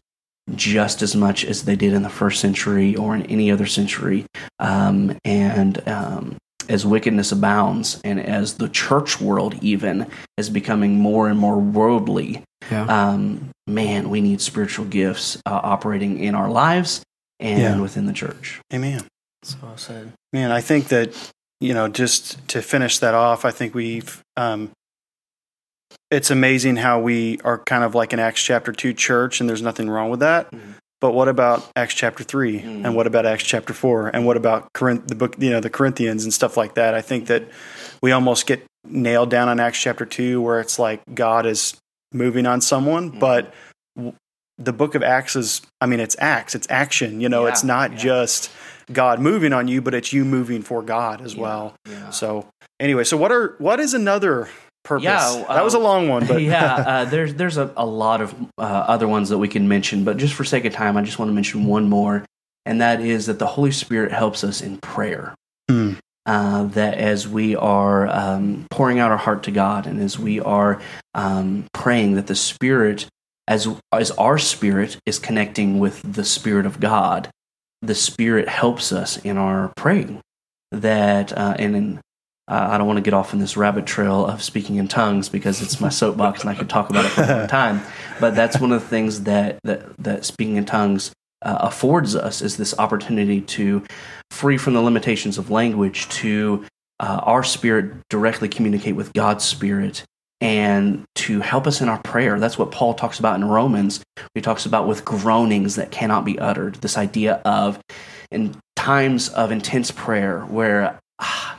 just 0.54 1.02
as 1.02 1.14
much 1.14 1.44
as 1.44 1.64
they 1.64 1.76
did 1.76 1.92
in 1.92 2.02
the 2.02 2.08
first 2.08 2.40
century 2.40 2.96
or 2.96 3.14
in 3.14 3.22
any 3.26 3.50
other 3.50 3.66
century. 3.66 4.24
Um, 4.58 5.16
and 5.24 5.86
um, 5.88 6.36
as 6.68 6.84
wickedness 6.86 7.30
abounds 7.32 8.00
and 8.04 8.18
as 8.20 8.54
the 8.54 8.68
church 8.68 9.20
world 9.20 9.54
even 9.62 10.06
is 10.36 10.50
becoming 10.50 10.98
more 10.98 11.28
and 11.28 11.38
more 11.38 11.58
worldly, 11.58 12.42
Yeah. 12.70 12.84
um, 12.86 13.50
man, 13.66 14.10
we 14.10 14.20
need 14.20 14.40
spiritual 14.40 14.86
gifts 14.86 15.36
uh, 15.46 15.60
operating 15.62 16.18
in 16.18 16.34
our 16.34 16.50
lives 16.50 17.02
and 17.38 17.60
Yeah. 17.60 17.80
within 17.80 18.06
the 18.06 18.12
church. 18.12 18.60
amen. 18.72 19.02
So 19.42 19.56
well 19.62 19.76
said. 19.78 20.12
Man, 20.32 20.50
I 20.50 20.60
think 20.60 20.88
that 20.88 21.14
you 21.62 21.74
know, 21.74 21.88
just 21.88 22.48
to 22.48 22.62
finish 22.62 22.98
that 23.00 23.12
off, 23.14 23.44
I 23.44 23.50
think 23.50 23.74
we've. 23.74 24.22
Um, 24.36 24.70
it's 26.10 26.30
amazing 26.30 26.76
how 26.76 27.00
we 27.00 27.38
are 27.44 27.58
kind 27.58 27.84
of 27.84 27.94
like 27.94 28.12
an 28.12 28.18
Acts 28.18 28.42
chapter 28.42 28.72
two 28.72 28.92
church, 28.92 29.40
and 29.40 29.48
there's 29.48 29.62
nothing 29.62 29.88
wrong 29.88 30.10
with 30.10 30.20
that. 30.20 30.50
Mhm. 30.50 30.74
But 31.00 31.12
what 31.12 31.28
about 31.28 31.66
Acts 31.76 31.94
chapter 31.94 32.22
3 32.24 32.60
Mhm. 32.60 32.84
and 32.84 32.94
what 32.94 33.06
about 33.06 33.24
Acts 33.24 33.44
chapter 33.44 33.72
four, 33.72 34.08
and 34.08 34.26
what 34.26 34.36
about 34.36 34.68
Corinth, 34.74 35.06
the 35.08 35.14
book, 35.14 35.34
you 35.38 35.48
know, 35.50 35.60
the 35.60 35.70
Corinthians 35.70 36.24
and 36.24 36.34
stuff 36.34 36.56
like 36.58 36.74
that? 36.74 36.94
I 36.94 37.00
think 37.00 37.26
that 37.28 37.44
we 38.02 38.12
almost 38.12 38.46
get 38.46 38.62
nailed 38.86 39.30
down 39.30 39.48
on 39.48 39.58
Acts 39.60 39.78
chapter 39.80 40.04
two, 40.04 40.42
where 40.42 40.60
it's 40.60 40.78
like 40.78 41.00
God 41.14 41.46
is 41.46 41.74
moving 42.12 42.44
on 42.46 42.60
someone, 42.60 43.12
Mhm. 43.12 43.18
but 43.20 43.54
w- 43.96 44.14
the 44.58 44.72
book 44.74 44.94
of 44.94 45.02
Acts 45.02 45.36
is, 45.36 45.62
I 45.80 45.86
mean, 45.86 46.00
it's 46.00 46.16
Acts, 46.18 46.54
it's 46.54 46.66
action. 46.68 47.20
You 47.22 47.30
know, 47.30 47.44
Yeah, 47.44 47.52
it's 47.52 47.64
not 47.64 47.92
yeah. 47.92 47.98
just 47.98 48.50
God 48.92 49.20
moving 49.20 49.54
on 49.54 49.68
you, 49.68 49.80
but 49.80 49.94
it's 49.94 50.12
you 50.12 50.24
moving 50.26 50.60
for 50.60 50.82
God 50.82 51.22
as 51.22 51.34
Yeah, 51.34 51.40
well. 51.42 51.74
So 52.10 52.46
anyway, 52.78 53.04
so 53.04 53.16
what 53.16 53.32
are 53.32 53.54
what 53.58 53.80
is 53.80 53.94
another 53.94 54.48
purpose? 54.84 55.04
Yeah, 55.04 55.44
that 55.48 55.64
was 55.64 55.74
a 55.74 55.78
uh, 55.78 55.80
long 55.80 56.08
one, 56.08 56.26
but 56.26 56.42
yeah, 56.42 56.74
uh, 56.86 57.04
there's 57.04 57.34
there's 57.34 57.56
a, 57.56 57.72
a 57.76 57.86
lot 57.86 58.20
of 58.20 58.34
uh, 58.58 58.62
other 58.62 59.08
ones 59.08 59.28
that 59.28 59.38
we 59.38 59.48
can 59.48 59.68
mention, 59.68 60.04
but 60.04 60.16
just 60.16 60.34
for 60.34 60.44
sake 60.44 60.64
of 60.64 60.72
time, 60.72 60.96
I 60.96 61.02
just 61.02 61.18
want 61.18 61.28
to 61.28 61.34
mention 61.34 61.66
one 61.66 61.88
more, 61.88 62.24
and 62.64 62.80
that 62.80 63.00
is 63.00 63.26
that 63.26 63.38
the 63.38 63.46
Holy 63.46 63.72
Spirit 63.72 64.12
helps 64.12 64.44
us 64.44 64.60
in 64.60 64.78
prayer. 64.78 65.34
Hmm. 65.68 65.94
Uh, 66.26 66.64
that 66.64 66.94
as 66.94 67.26
we 67.26 67.56
are 67.56 68.06
um, 68.08 68.66
pouring 68.70 68.98
out 68.98 69.10
our 69.10 69.16
heart 69.16 69.42
to 69.44 69.50
God, 69.50 69.86
and 69.86 70.00
as 70.00 70.18
we 70.18 70.38
are 70.38 70.80
um, 71.14 71.66
praying, 71.72 72.14
that 72.14 72.26
the 72.26 72.34
Spirit, 72.34 73.06
as 73.48 73.66
as 73.90 74.10
our 74.12 74.38
spirit 74.38 74.98
is 75.06 75.18
connecting 75.18 75.78
with 75.78 76.00
the 76.04 76.24
Spirit 76.24 76.66
of 76.66 76.78
God, 76.78 77.30
the 77.80 77.94
Spirit 77.94 78.48
helps 78.48 78.92
us 78.92 79.16
in 79.16 79.38
our 79.38 79.72
praying. 79.76 80.20
That 80.70 81.36
uh, 81.36 81.56
and 81.58 81.74
in 81.74 82.00
I 82.52 82.78
don't 82.78 82.86
want 82.86 82.96
to 82.96 83.02
get 83.02 83.14
off 83.14 83.32
in 83.32 83.38
this 83.38 83.56
rabbit 83.56 83.86
trail 83.86 84.26
of 84.26 84.42
speaking 84.42 84.76
in 84.76 84.88
tongues 84.88 85.28
because 85.28 85.62
it's 85.62 85.80
my 85.80 85.88
soapbox 85.88 86.40
and 86.40 86.50
I 86.50 86.54
could 86.54 86.68
talk 86.68 86.90
about 86.90 87.04
it 87.04 87.08
for 87.10 87.22
a 87.22 87.26
long 87.26 87.48
time. 87.48 87.80
But 88.18 88.34
that's 88.34 88.58
one 88.58 88.72
of 88.72 88.82
the 88.82 88.88
things 88.88 89.22
that 89.22 89.58
that, 89.62 89.96
that 89.98 90.24
speaking 90.24 90.56
in 90.56 90.64
tongues 90.64 91.12
uh, 91.42 91.58
affords 91.60 92.14
us 92.14 92.42
is 92.42 92.56
this 92.56 92.78
opportunity 92.78 93.40
to 93.40 93.84
free 94.30 94.58
from 94.58 94.74
the 94.74 94.80
limitations 94.80 95.38
of 95.38 95.50
language 95.50 96.08
to 96.08 96.66
uh, 96.98 97.20
our 97.22 97.42
spirit 97.42 97.94
directly 98.10 98.48
communicate 98.48 98.96
with 98.96 99.12
God's 99.12 99.44
spirit 99.44 100.04
and 100.40 101.04
to 101.14 101.40
help 101.40 101.66
us 101.66 101.80
in 101.80 101.88
our 101.88 102.00
prayer. 102.02 102.38
That's 102.38 102.58
what 102.58 102.70
Paul 102.70 102.94
talks 102.94 103.18
about 103.18 103.36
in 103.36 103.44
Romans. 103.44 104.02
He 104.34 104.40
talks 104.40 104.66
about 104.66 104.86
with 104.86 105.04
groanings 105.04 105.76
that 105.76 105.90
cannot 105.90 106.24
be 106.24 106.38
uttered. 106.38 106.76
This 106.76 106.96
idea 106.96 107.40
of 107.44 107.78
in 108.30 108.56
times 108.76 109.28
of 109.28 109.52
intense 109.52 109.90
prayer 109.90 110.40
where 110.42 110.98
ah, 111.18 111.49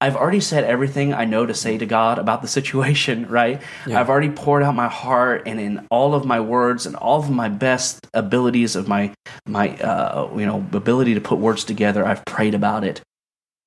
I've 0.00 0.16
already 0.16 0.40
said 0.40 0.64
everything 0.64 1.12
I 1.12 1.26
know 1.26 1.44
to 1.44 1.52
say 1.54 1.76
to 1.76 1.84
God 1.86 2.18
about 2.18 2.40
the 2.42 2.48
situation, 2.48 3.26
right? 3.40 3.60
Yeah. 3.86 4.00
I've 4.00 4.08
already 4.08 4.30
poured 4.30 4.62
out 4.62 4.74
my 4.74 4.88
heart 4.88 5.42
and 5.46 5.60
in 5.60 5.86
all 5.90 6.14
of 6.14 6.24
my 6.24 6.40
words 6.40 6.86
and 6.86 6.96
all 6.96 7.20
of 7.20 7.30
my 7.30 7.48
best 7.48 8.06
abilities 8.14 8.76
of 8.76 8.88
my 8.88 9.12
my 9.46 9.76
uh, 9.76 10.30
you 10.36 10.46
know 10.46 10.64
ability 10.72 11.14
to 11.14 11.20
put 11.20 11.38
words 11.38 11.64
together. 11.64 12.06
I've 12.06 12.24
prayed 12.24 12.54
about 12.54 12.82
it, 12.84 13.02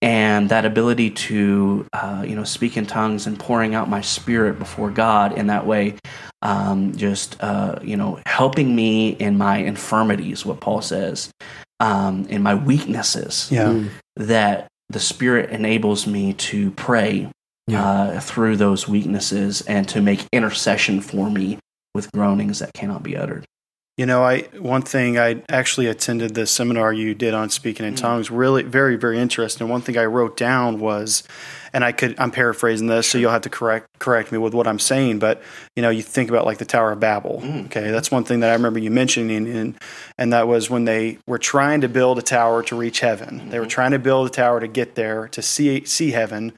and 0.02 0.50
that 0.50 0.66
ability 0.66 1.12
to 1.12 1.86
uh, 1.94 2.24
you 2.28 2.36
know 2.36 2.44
speak 2.44 2.78
in 2.78 2.86
tongues 2.86 3.28
and 3.28 3.40
pouring 3.40 3.76
out 3.76 3.90
my 3.90 4.02
spirit 4.02 4.58
before 4.60 4.90
God 4.90 5.38
in 5.38 5.48
that 5.48 5.66
way, 5.68 5.96
um, 6.42 6.96
just 6.96 7.38
uh, 7.44 7.80
you 7.84 7.96
know 7.96 8.20
helping 8.26 8.76
me 8.76 9.10
in 9.10 9.38
my 9.38 9.58
infirmities. 9.58 10.46
What 10.46 10.60
Paul 10.62 10.82
says, 10.82 11.32
um, 11.80 12.26
in 12.26 12.42
my 12.42 12.56
weaknesses 12.56 13.50
yeah, 13.52 13.68
Mm. 13.68 13.90
that 14.18 14.68
the 14.90 15.00
Spirit 15.00 15.50
enables 15.50 16.06
me 16.08 16.34
to 16.34 16.72
pray 16.72 17.30
Yeah. 17.68 17.84
uh, 17.86 18.20
through 18.20 18.58
those 18.58 18.88
weaknesses 18.88 19.62
and 19.62 19.88
to 19.90 20.02
make 20.02 20.26
intercession 20.34 21.00
for 21.02 21.30
me 21.30 21.58
with 21.96 22.12
groanings 22.12 22.60
that 22.60 22.74
cannot 22.74 23.04
be 23.04 23.16
uttered. 23.16 23.46
You 23.98 24.06
know, 24.08 24.24
I 24.24 24.42
one 24.58 24.82
thing 24.82 25.20
I 25.20 25.44
actually 25.50 25.86
attended 25.86 26.34
the 26.34 26.48
seminar 26.48 26.92
you 26.92 27.14
did 27.14 27.34
on 27.36 27.50
speaking 27.52 27.86
in 27.86 27.94
Mm. 27.94 27.98
tongues. 27.98 28.32
Really, 28.32 28.64
very, 28.64 28.96
very 28.96 29.20
interesting. 29.20 29.70
One 29.70 29.82
thing 29.82 29.98
I 29.98 30.06
wrote 30.06 30.36
down 30.36 30.80
was, 30.80 31.22
and 31.74 31.84
I 31.84 31.92
could 31.92 32.16
I'm 32.20 32.32
paraphrasing 32.32 32.88
this, 32.88 33.08
so 33.08 33.18
you'll 33.18 33.32
have 33.32 33.42
to 33.42 33.50
correct 33.50 33.88
correct 34.00 34.32
me 34.32 34.38
with 34.38 34.54
what 34.54 34.68
I'm 34.68 34.80
saying. 34.80 35.20
But 35.20 35.42
you 35.76 35.82
know, 35.82 35.90
you 35.90 36.04
think 36.04 36.30
about 36.30 36.46
like 36.46 36.60
the 36.60 36.66
Tower 36.66 36.92
of 36.92 37.00
Babel. 37.00 37.42
Mm. 37.44 37.66
Okay, 37.66 37.90
that's 37.92 38.12
one 38.12 38.24
thing 38.24 38.42
that 38.42 38.52
I 38.52 38.54
remember 38.54 38.80
you 38.80 38.92
mentioning, 38.92 39.48
and 39.48 39.76
and 40.18 40.34
that 40.34 40.48
was 40.48 40.70
when 40.70 40.86
they 40.86 41.18
were 41.28 41.40
trying 41.40 41.82
to 41.82 41.90
build 41.90 42.20
a 42.20 42.22
tower 42.22 42.62
to 42.64 42.76
reach 42.76 43.00
heaven. 43.00 43.50
They 43.50 43.60
were 43.60 43.66
trying 43.66 43.92
to 43.92 44.00
build 44.00 44.28
a 44.28 44.30
tower 44.30 44.60
to 44.60 44.68
get 44.68 44.96
there 44.96 45.28
to 45.30 45.42
see 45.42 45.84
see 45.86 46.12
heaven. 46.12 46.54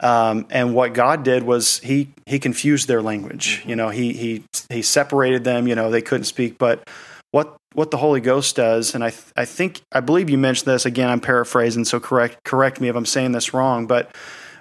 Um, 0.00 0.46
and 0.50 0.74
what 0.74 0.92
God 0.94 1.24
did 1.24 1.42
was 1.42 1.80
he 1.80 2.12
he 2.26 2.38
confused 2.38 2.88
their 2.88 3.02
language. 3.02 3.62
You 3.66 3.74
know, 3.74 3.88
he 3.88 4.12
he 4.12 4.44
he 4.70 4.82
separated 4.82 5.44
them. 5.44 5.66
You 5.66 5.74
know, 5.74 5.90
they 5.90 6.02
couldn't 6.02 6.24
speak. 6.24 6.58
But 6.58 6.88
what 7.32 7.56
what 7.72 7.90
the 7.90 7.96
Holy 7.96 8.20
Ghost 8.20 8.54
does, 8.54 8.94
and 8.94 9.02
I 9.02 9.10
th- 9.10 9.32
I 9.36 9.44
think 9.44 9.80
I 9.90 10.00
believe 10.00 10.30
you 10.30 10.38
mentioned 10.38 10.72
this 10.72 10.86
again. 10.86 11.10
I'm 11.10 11.20
paraphrasing, 11.20 11.84
so 11.84 11.98
correct 11.98 12.44
correct 12.44 12.80
me 12.80 12.88
if 12.88 12.94
I'm 12.94 13.06
saying 13.06 13.32
this 13.32 13.52
wrong. 13.52 13.86
But 13.86 14.14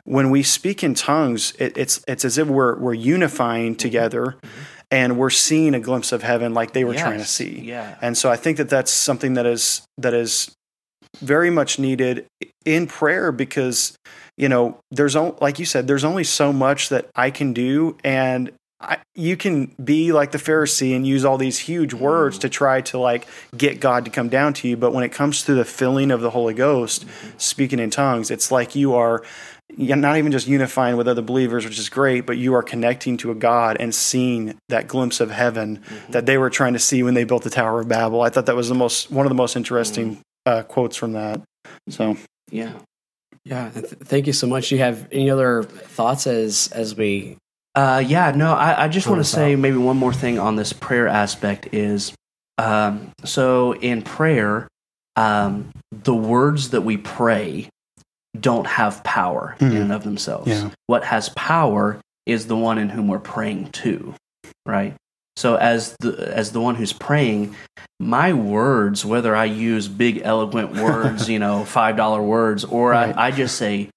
when 0.05 0.29
we 0.29 0.43
speak 0.43 0.83
in 0.83 0.93
tongues, 0.93 1.53
it, 1.59 1.77
it's 1.77 2.03
it's 2.07 2.25
as 2.25 2.37
if 2.37 2.47
we're 2.47 2.77
we're 2.77 2.93
unifying 2.93 3.71
mm-hmm. 3.71 3.77
together, 3.77 4.35
and 4.91 5.17
we're 5.17 5.29
seeing 5.29 5.73
a 5.73 5.79
glimpse 5.79 6.11
of 6.11 6.23
heaven 6.23 6.53
like 6.53 6.73
they 6.73 6.83
were 6.83 6.93
trying 6.93 7.19
to 7.19 7.25
see. 7.25 7.61
Yeah. 7.61 7.97
And 8.01 8.17
so 8.17 8.29
I 8.29 8.35
think 8.35 8.57
that 8.57 8.69
that's 8.69 8.91
something 8.91 9.35
that 9.35 9.45
is 9.45 9.81
that 9.97 10.13
is 10.13 10.53
very 11.19 11.49
much 11.49 11.79
needed 11.79 12.25
in 12.65 12.87
prayer 12.87 13.31
because 13.31 13.97
you 14.37 14.49
know 14.49 14.77
there's 14.91 15.15
only 15.15 15.35
like 15.41 15.59
you 15.59 15.65
said 15.65 15.87
there's 15.87 16.03
only 16.03 16.23
so 16.23 16.51
much 16.51 16.89
that 16.89 17.09
I 17.15 17.31
can 17.31 17.53
do. 17.53 17.97
And 18.03 18.51
I, 18.81 18.97
you 19.15 19.37
can 19.37 19.73
be 19.81 20.11
like 20.11 20.31
the 20.31 20.37
Pharisee 20.37 20.93
and 20.93 21.07
use 21.07 21.23
all 21.23 21.37
these 21.37 21.57
huge 21.57 21.93
words 21.93 22.37
mm. 22.37 22.41
to 22.41 22.49
try 22.49 22.81
to 22.81 22.97
like 22.97 23.25
get 23.55 23.79
God 23.79 24.03
to 24.03 24.11
come 24.11 24.27
down 24.27 24.53
to 24.55 24.67
you. 24.67 24.75
But 24.75 24.91
when 24.93 25.05
it 25.05 25.13
comes 25.13 25.43
to 25.43 25.53
the 25.53 25.63
filling 25.63 26.11
of 26.11 26.19
the 26.19 26.31
Holy 26.31 26.53
Ghost 26.53 27.07
mm-hmm. 27.07 27.37
speaking 27.37 27.79
in 27.79 27.89
tongues 27.89 28.29
it's 28.29 28.51
like 28.51 28.75
you 28.75 28.93
are 28.93 29.23
you're 29.75 29.97
not 29.97 30.17
even 30.17 30.31
just 30.31 30.47
unifying 30.47 30.97
with 30.97 31.07
other 31.07 31.21
believers, 31.21 31.65
which 31.65 31.79
is 31.79 31.89
great, 31.89 32.25
but 32.25 32.37
you 32.37 32.53
are 32.53 32.63
connecting 32.63 33.17
to 33.17 33.31
a 33.31 33.35
God 33.35 33.77
and 33.79 33.93
seeing 33.93 34.57
that 34.69 34.87
glimpse 34.87 35.19
of 35.19 35.31
heaven 35.31 35.81
that 36.09 36.25
they 36.25 36.37
were 36.37 36.49
trying 36.49 36.73
to 36.73 36.79
see 36.79 37.01
when 37.03 37.13
they 37.13 37.23
built 37.23 37.43
the 37.43 37.49
Tower 37.49 37.79
of 37.79 37.87
Babel. 37.87 38.21
I 38.21 38.29
thought 38.29 38.45
that 38.45 38.55
was 38.55 38.69
the 38.69 38.75
most 38.75 39.09
one 39.09 39.25
of 39.25 39.29
the 39.29 39.35
most 39.35 39.55
interesting 39.55 40.19
uh, 40.45 40.63
quotes 40.63 40.95
from 40.95 41.13
that. 41.13 41.41
So 41.89 42.17
Yeah. 42.51 42.73
Yeah, 43.45 43.69
th- 43.71 43.85
thank 43.85 44.27
you 44.27 44.33
so 44.33 44.47
much. 44.47 44.69
Do 44.69 44.75
you 44.75 44.81
have 44.81 45.07
any 45.11 45.29
other 45.29 45.63
thoughts 45.63 46.27
as 46.27 46.69
as 46.71 46.95
we? 46.95 47.37
Uh, 47.75 48.01
yeah, 48.05 48.31
no, 48.31 48.53
I, 48.53 48.85
I 48.85 48.87
just 48.87 49.07
want 49.07 49.19
to 49.19 49.25
say 49.25 49.55
maybe 49.55 49.77
one 49.77 49.97
more 49.97 50.13
thing 50.13 50.39
on 50.39 50.55
this 50.55 50.71
prayer 50.71 51.07
aspect 51.07 51.73
is 51.73 52.13
um, 52.57 53.11
so 53.25 53.73
in 53.75 54.03
prayer, 54.03 54.67
um, 55.15 55.71
the 55.91 56.13
words 56.13 56.69
that 56.69 56.81
we 56.81 56.97
pray 56.97 57.67
don't 58.39 58.65
have 58.67 59.03
power 59.03 59.55
in 59.59 59.71
Mhm. 59.71 59.81
and 59.81 59.91
of 59.91 60.03
themselves. 60.03 60.47
Yeah. 60.47 60.69
What 60.87 61.03
has 61.03 61.29
power 61.29 61.99
is 62.25 62.47
the 62.47 62.55
one 62.57 62.77
in 62.77 62.89
whom 62.89 63.07
we're 63.07 63.19
praying 63.19 63.69
to, 63.71 64.13
right? 64.65 64.95
So 65.35 65.55
as 65.55 65.95
the 65.99 66.31
as 66.35 66.51
the 66.51 66.61
one 66.61 66.75
who's 66.75 66.93
praying, 66.93 67.55
my 67.99 68.33
words, 68.33 69.03
whether 69.05 69.35
I 69.35 69.45
use 69.45 69.87
big 69.87 70.21
eloquent 70.23 70.73
words, 70.83 71.29
you 71.29 71.39
know, 71.39 71.65
five 71.65 71.95
dollar 71.97 72.21
words, 72.21 72.63
or 72.63 72.91
Right. 72.91 73.15
I, 73.15 73.27
I 73.27 73.31
just 73.31 73.55
say, 73.57 73.89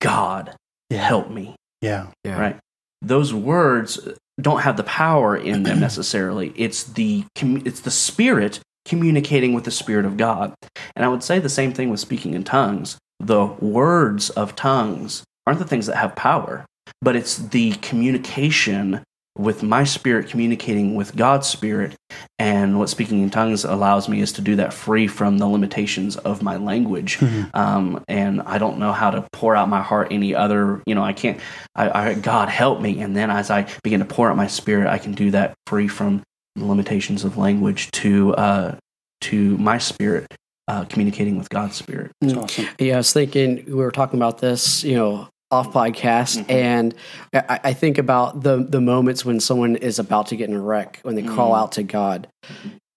God, 0.00 0.54
help 0.90 1.30
me 1.30 1.54
yeah, 1.82 2.06
Yeah. 2.24 2.40
right 2.40 2.56
those 3.02 3.32
words 3.32 4.00
don't 4.40 4.62
have 4.62 4.76
the 4.76 4.82
power 4.84 5.36
in 5.36 5.62
them 5.62 5.78
necessarily 5.80 6.52
it's 6.56 6.82
the 6.84 7.24
it's 7.36 7.80
the 7.80 7.90
spirit 7.90 8.58
communicating 8.84 9.52
with 9.54 9.62
the 9.64 9.70
spirit 9.70 10.04
of 10.06 10.16
god 10.16 10.54
and 10.96 11.04
i 11.04 11.08
would 11.08 11.22
say 11.22 11.38
the 11.38 11.48
same 11.48 11.72
thing 11.72 11.90
with 11.90 12.00
speaking 12.00 12.34
in 12.34 12.42
tongues 12.42 12.96
the 13.20 13.46
words 13.46 14.30
of 14.30 14.56
tongues 14.56 15.24
aren't 15.46 15.58
the 15.58 15.66
things 15.66 15.86
that 15.86 15.96
have 15.96 16.14
power 16.16 16.64
but 17.00 17.16
it's 17.16 17.36
the 17.36 17.72
communication 17.74 19.02
with 19.36 19.62
my 19.62 19.84
spirit 19.84 20.28
communicating 20.28 20.94
with 20.94 21.14
god's 21.16 21.46
spirit 21.46 21.94
and 22.38 22.78
what 22.78 22.88
speaking 22.88 23.22
in 23.22 23.30
tongues 23.30 23.64
allows 23.64 24.08
me 24.08 24.20
is 24.20 24.32
to 24.32 24.40
do 24.40 24.56
that 24.56 24.72
free 24.72 25.06
from 25.06 25.38
the 25.38 25.46
limitations 25.46 26.16
of 26.16 26.42
my 26.42 26.56
language 26.56 27.18
um, 27.54 28.04
and 28.08 28.42
I 28.42 28.58
don't 28.58 28.78
know 28.78 28.92
how 28.92 29.10
to 29.10 29.26
pour 29.32 29.54
out 29.54 29.68
my 29.68 29.82
heart 29.82 30.08
any 30.10 30.34
other. 30.34 30.82
You 30.86 30.94
know, 30.94 31.02
I 31.02 31.12
can't. 31.12 31.40
I, 31.74 32.10
I 32.10 32.14
God 32.14 32.48
help 32.48 32.80
me, 32.80 33.00
and 33.00 33.16
then 33.16 33.30
as 33.30 33.50
I 33.50 33.68
begin 33.82 34.00
to 34.00 34.06
pour 34.06 34.30
out 34.30 34.36
my 34.36 34.46
spirit, 34.46 34.88
I 34.88 34.98
can 34.98 35.12
do 35.12 35.30
that 35.32 35.54
free 35.66 35.88
from 35.88 36.22
the 36.56 36.64
limitations 36.64 37.24
of 37.24 37.36
language 37.36 37.90
to 37.92 38.34
uh, 38.34 38.76
to 39.22 39.56
my 39.58 39.78
spirit 39.78 40.26
uh, 40.68 40.84
communicating 40.84 41.36
with 41.38 41.48
God's 41.48 41.74
spirit. 41.76 42.12
it's 42.20 42.34
awesome. 42.34 42.66
Yeah, 42.78 42.94
I 42.94 42.98
was 42.98 43.12
thinking 43.12 43.64
we 43.66 43.74
were 43.74 43.90
talking 43.90 44.18
about 44.18 44.38
this, 44.38 44.84
you 44.84 44.94
know, 44.94 45.28
off 45.50 45.72
podcast, 45.72 46.38
Mhm. 46.44 46.50
and 46.50 46.94
I, 47.32 47.60
I 47.64 47.72
think 47.72 47.96
about 47.98 48.42
the 48.42 48.58
the 48.68 48.80
moments 48.80 49.24
when 49.24 49.40
someone 49.40 49.76
is 49.76 49.98
about 49.98 50.26
to 50.28 50.36
get 50.36 50.48
in 50.50 50.54
a 50.54 50.60
wreck 50.60 51.00
when 51.02 51.14
they 51.14 51.22
call 51.22 51.52
Mhm. 51.52 51.58
out 51.58 51.72
to 51.72 51.82
God. 51.82 52.28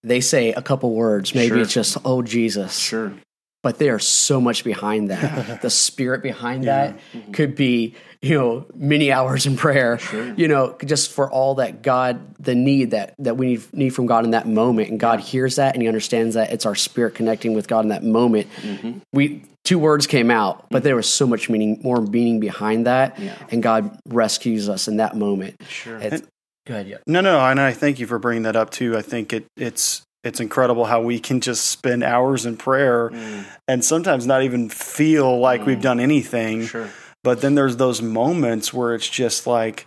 They 0.04 0.20
say 0.20 0.52
a 0.52 0.62
couple 0.62 0.94
words, 0.94 1.34
maybe 1.34 1.50
Sure. 1.56 1.60
it's 1.62 1.74
just 1.74 1.98
"Oh 2.04 2.22
Jesus," 2.22 2.78
Sure. 2.78 3.14
But 3.63 3.78
there's 3.78 4.08
so 4.08 4.41
much 4.41 4.63
behind 4.63 5.10
that. 5.10 5.62
the 5.62 5.69
spirit 5.69 6.24
behind 6.24 6.63
Yeah. 6.63 6.93
that 7.13 7.34
could 7.34 7.56
be, 7.56 7.95
you 8.21 8.38
know, 8.38 8.65
many 8.76 9.12
hours 9.12 9.45
in 9.45 9.56
prayer. 9.58 9.97
Sure. 10.00 10.34
You 10.36 10.47
know, 10.47 10.76
just 10.86 11.12
for 11.12 11.30
all 11.30 11.56
that 11.56 11.82
God, 11.82 12.19
the 12.39 12.56
need 12.56 12.91
that 12.91 13.13
that 13.19 13.38
we 13.38 13.47
need, 13.47 13.74
need 13.74 13.89
from 13.91 14.06
God 14.08 14.26
in 14.26 14.32
that 14.32 14.47
moment, 14.47 14.89
and 14.89 15.00
God 15.00 15.19
hears 15.19 15.56
that 15.58 15.74
and 15.76 15.82
He 15.82 15.88
understands 15.88 16.36
that 16.36 16.52
it's 16.52 16.65
our 16.65 16.76
spirit 16.76 17.15
connecting 17.15 17.54
with 17.54 17.67
God 17.67 17.82
in 17.86 17.89
that 17.89 18.04
moment. 18.04 18.47
Mm-hmm. 18.62 19.00
We 19.13 19.43
two 19.63 19.78
words 19.78 20.08
came 20.08 20.32
out, 20.32 20.65
but 20.71 20.82
there 20.84 20.95
was 20.95 21.08
so 21.08 21.28
much 21.28 21.47
meaning, 21.50 21.80
more 21.84 22.02
meaning 22.02 22.39
behind 22.39 22.88
that, 22.88 23.19
Yeah. 23.19 23.36
and 23.52 23.62
God 23.62 23.95
rescues 24.08 24.67
us 24.69 24.88
in 24.88 24.97
that 24.97 25.15
moment. 25.15 25.62
Sure. 25.69 26.00
It's, 26.00 26.24
go 26.65 26.74
ahead, 26.74 26.88
yeah. 26.88 26.97
No, 27.06 27.21
no, 27.21 27.39
and 27.39 27.60
I 27.60 27.71
thank 27.71 28.00
you 28.00 28.08
for 28.08 28.17
bringing 28.17 28.43
that 28.43 28.56
up 28.56 28.71
too. 28.71 28.97
I 28.97 29.04
think 29.04 29.34
it 29.34 29.45
it's 29.56 30.02
it's 30.24 30.40
incredible 30.40 30.86
how 30.86 31.02
we 31.02 31.20
can 31.20 31.42
just 31.42 31.66
spend 31.66 32.04
hours 32.04 32.46
in 32.46 32.56
prayer 32.58 33.10
Mm, 33.10 33.46
and 33.68 33.84
sometimes 33.84 34.26
not 34.28 34.44
even 34.44 34.70
feel 34.70 35.40
like 35.40 35.66
we've 35.66 35.80
Mm. 35.80 35.82
done 35.82 36.00
anything. 36.00 36.66
sure. 36.68 36.90
But 37.24 37.42
then 37.42 37.56
there's 37.56 37.78
those 37.78 38.02
moments 38.02 38.74
where 38.74 38.94
it's 38.96 39.10
just 39.10 39.46
like 39.48 39.86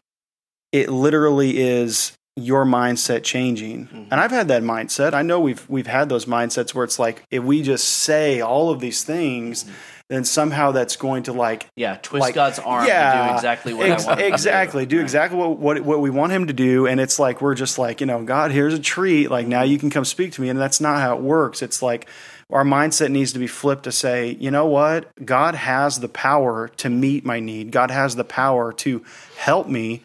it 0.73 0.89
literally 0.89 1.59
is 1.59 2.13
your 2.37 2.65
mindset 2.65 3.23
changing. 3.23 3.87
Mhm. 3.87 4.07
And 4.11 4.21
I've 4.21 4.33
had 4.33 4.49
that 4.49 4.63
mindset. 4.65 5.15
I 5.15 5.23
know 5.23 5.39
we've 5.39 5.65
we've 5.69 5.87
had 5.87 6.09
those 6.09 6.25
mindsets 6.27 6.75
where 6.75 6.85
it's 6.85 6.99
like 6.99 7.23
if 7.31 7.43
we 7.45 7.63
just 7.63 7.85
say 7.89 8.41
all 8.41 8.71
of 8.71 8.81
these 8.81 9.05
things, 9.05 9.65
then 10.11 10.25
somehow 10.25 10.71
that's 10.73 10.97
going 10.97 11.23
to 11.25 11.33
like 11.33 11.67
Yeah. 11.77 11.97
Twist 12.03 12.21
Like, 12.21 12.35
God's 12.35 12.59
arm 12.59 12.83
to 12.85 12.89
yeah, 12.89 13.29
do 13.31 13.35
exactly 13.35 13.73
what 13.75 13.89
ex- 13.91 14.05
I 14.05 14.09
want. 14.09 14.19
to 14.21 14.27
do. 14.29 14.33
exactly 14.35 14.87
do 14.87 15.01
exactly 15.01 15.39
what, 15.39 15.59
what 15.59 15.81
what 15.81 16.01
we 16.01 16.11
want 16.11 16.33
him 16.33 16.47
to 16.49 16.53
do 16.53 16.87
and 16.87 17.01
it's 17.01 17.19
like 17.19 17.41
we're 17.41 17.55
just 17.55 17.79
like 17.79 18.01
you 18.01 18.07
know 18.07 18.23
god 18.25 18.51
here's 18.51 18.75
a 18.75 18.79
treat 18.79 19.31
like 19.31 19.47
now 19.47 19.63
you 19.63 19.79
can 19.79 19.91
come 19.91 20.05
speak 20.05 20.33
to 20.33 20.43
me 20.43 20.49
and 20.51 20.61
that's 20.61 20.81
not 20.81 21.01
how 21.01 21.17
it 21.17 21.23
works 21.23 21.63
it's 21.63 21.81
like 21.83 22.07
our 22.51 22.65
mindset 22.65 23.11
needs 23.11 23.33
to 23.33 23.39
be 23.39 23.47
flipped 23.47 23.85
to 23.85 23.93
say 23.93 24.37
you 24.39 24.51
know 24.51 24.67
what 24.67 25.09
god 25.25 25.55
has 25.55 26.01
the 26.01 26.09
power 26.09 26.69
to 26.77 26.91
meet 26.91 27.25
my 27.25 27.41
need 27.41 27.71
god 27.73 27.91
has 27.91 28.15
the 28.17 28.25
power 28.25 28.73
to 28.73 29.03
help 29.39 29.67
me 29.69 30.03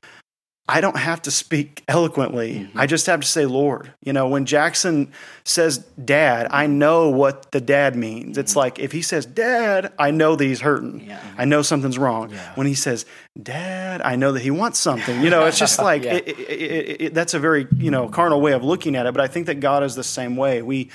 I 0.70 0.82
don't 0.82 0.98
have 0.98 1.24
to 1.24 1.32
speak 1.32 1.84
eloquently. 1.88 2.54
Mm-hmm. 2.54 2.80
I 2.80 2.86
just 2.86 3.08
have 3.08 3.22
to 3.22 3.28
say, 3.28 3.46
Lord. 3.48 3.92
You 4.04 4.14
know, 4.14 4.28
when 4.28 4.46
Jackson 4.46 5.12
says 5.44 5.80
dad, 6.04 6.48
I 6.52 6.68
know 6.68 7.10
what 7.10 7.52
the 7.52 7.60
dad 7.60 7.96
means. 7.96 8.38
It's 8.38 8.52
mm-hmm. 8.52 8.60
like 8.60 8.80
if 8.80 8.92
he 8.92 9.02
says 9.02 9.26
dad, 9.26 9.92
I 9.98 10.12
know 10.12 10.36
that 10.36 10.44
he's 10.44 10.62
hurting. 10.62 11.08
Yeah. 11.08 11.20
I 11.38 11.46
know 11.46 11.64
something's 11.64 11.98
wrong. 11.98 12.32
When 12.54 12.68
he 12.68 12.76
says 12.76 13.08
dad, 13.42 14.02
I 14.04 14.16
know 14.16 14.32
that 14.34 14.42
he 14.42 14.52
wants 14.52 14.78
something. 14.80 15.22
You 15.22 15.32
know, 15.32 15.46
it's 15.46 15.58
just 15.58 15.80
like 15.92 16.04
Yeah. 16.04 16.14
it, 16.14 16.28
it, 16.28 17.02
it, 17.02 17.14
that's 17.16 17.34
a 17.34 17.40
very, 17.40 17.68
you 17.76 17.90
know, 17.90 18.08
carnal 18.08 18.40
way 18.40 18.54
of 18.54 18.64
looking 18.64 18.96
at 18.96 19.08
it. 19.08 19.14
But 19.14 19.22
I 19.22 19.28
think 19.28 19.48
that 19.48 19.60
God 19.60 19.84
is 19.84 19.96
the 19.96 20.04
same 20.04 20.36
way. 20.36 20.62
We, 20.62 20.92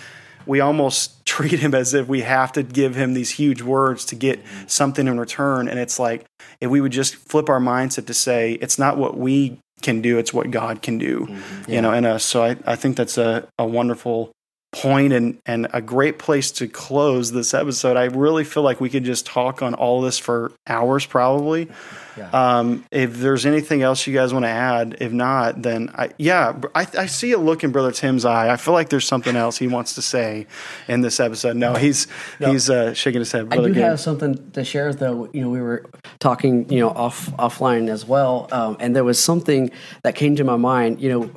we 0.47 0.61
almost 0.61 1.25
treat 1.35 1.59
him 1.59 1.75
as 1.75 1.95
if 1.95 2.07
we 2.07 2.21
have 2.21 2.53
to 2.53 2.63
give 2.63 2.95
him 2.95 3.15
these 3.15 3.31
huge 3.31 3.63
words 3.63 4.05
to 4.07 4.15
get 4.15 4.45
mm-hmm. 4.45 4.67
something 4.69 5.09
in 5.09 5.19
return. 5.19 5.69
And 5.69 5.81
it's 5.81 5.99
like, 5.99 6.27
if 6.61 6.71
we 6.71 6.81
would 6.81 6.93
just 6.93 7.17
flip 7.17 7.49
our 7.49 7.61
mindset 7.61 8.07
to 8.07 8.15
say, 8.15 8.53
it's 8.53 8.79
not 8.79 8.97
what 8.97 9.17
we 9.17 9.59
can 9.85 10.01
do, 10.01 10.19
it's 10.19 10.35
what 10.35 10.51
God 10.51 10.83
can 10.83 10.99
do, 10.99 11.27
mm-hmm. 11.27 11.71
you 11.71 11.81
know, 11.81 11.93
in 11.93 12.05
us. 12.05 12.15
Uh, 12.15 12.19
so 12.19 12.43
I, 12.43 12.73
I 12.73 12.77
think 12.77 12.97
that's 12.97 13.17
a, 13.17 13.47
a 13.59 13.67
wonderful 13.67 14.33
point 14.75 15.13
and, 15.13 15.39
and 15.47 15.69
a 15.73 15.81
great 15.81 16.19
place 16.19 16.51
to 16.53 16.69
close 16.69 17.33
this 17.33 17.55
episode. 17.55 17.97
I 17.97 18.05
really 18.05 18.45
feel 18.45 18.63
like 18.63 18.81
we 18.81 18.91
could 18.91 19.05
just 19.05 19.25
talk 19.27 19.63
on 19.63 19.75
all 19.75 20.01
this 20.01 20.19
for 20.19 20.53
hours, 20.67 21.07
probably. 21.07 21.71
Yeah. 22.17 22.31
Um, 22.31 22.85
if 22.91 23.15
there's 23.15 23.45
anything 23.45 23.83
else 23.83 24.07
you 24.07 24.15
guys 24.15 24.33
want 24.33 24.45
to 24.45 24.51
add, 24.51 24.99
if 25.01 25.13
not, 25.13 25.63
then 25.63 25.91
I, 25.95 26.11
yeah, 26.19 26.61
I, 26.75 26.87
I 26.97 27.07
see 27.07 27.33
a 27.33 27.39
look 27.39 27.65
in 27.65 27.73
Brother 27.73 27.93
Tim's 27.93 28.25
eye. 28.25 28.53
I 28.53 28.57
feel 28.57 28.75
like 28.75 28.89
there's 28.89 29.07
something 29.07 29.35
else 29.35 29.59
he 29.59 29.67
wants 29.67 29.95
to 29.95 30.03
say 30.03 30.47
in 30.87 31.01
this 31.01 31.19
episode. 31.19 31.57
No, 31.57 31.75
he's 31.75 32.07
he's 32.39 32.71
uh, 32.71 32.95
shaking 32.95 33.21
his 33.21 33.33
head. 33.33 33.49
I 33.51 33.57
do 33.57 33.69
Gabe. 33.69 33.83
have 33.83 34.01
something 34.01 34.51
to 34.53 34.65
share, 34.65 34.93
though. 34.93 35.29
You 35.33 35.41
know, 35.41 35.51
we 35.51 35.61
were 35.61 35.85
talking, 36.21 36.71
you 36.71 36.81
know, 36.81 36.91
off 36.91 37.31
offline 37.33 37.89
as 37.89 38.05
well, 38.05 38.49
um, 38.53 38.77
and 38.79 38.95
there 38.95 39.05
was 39.05 39.19
something 39.19 39.71
that 40.03 40.15
came 40.15 40.37
to 40.37 40.45
my 40.45 40.57
mind. 40.57 41.01
You 41.01 41.11
know, 41.11 41.31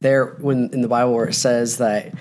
there 0.00 0.36
when 0.40 0.70
in 0.72 0.80
the 0.80 0.88
Bible 0.88 1.14
where 1.14 1.26
it 1.26 1.34
says 1.34 1.78
that 1.78 2.14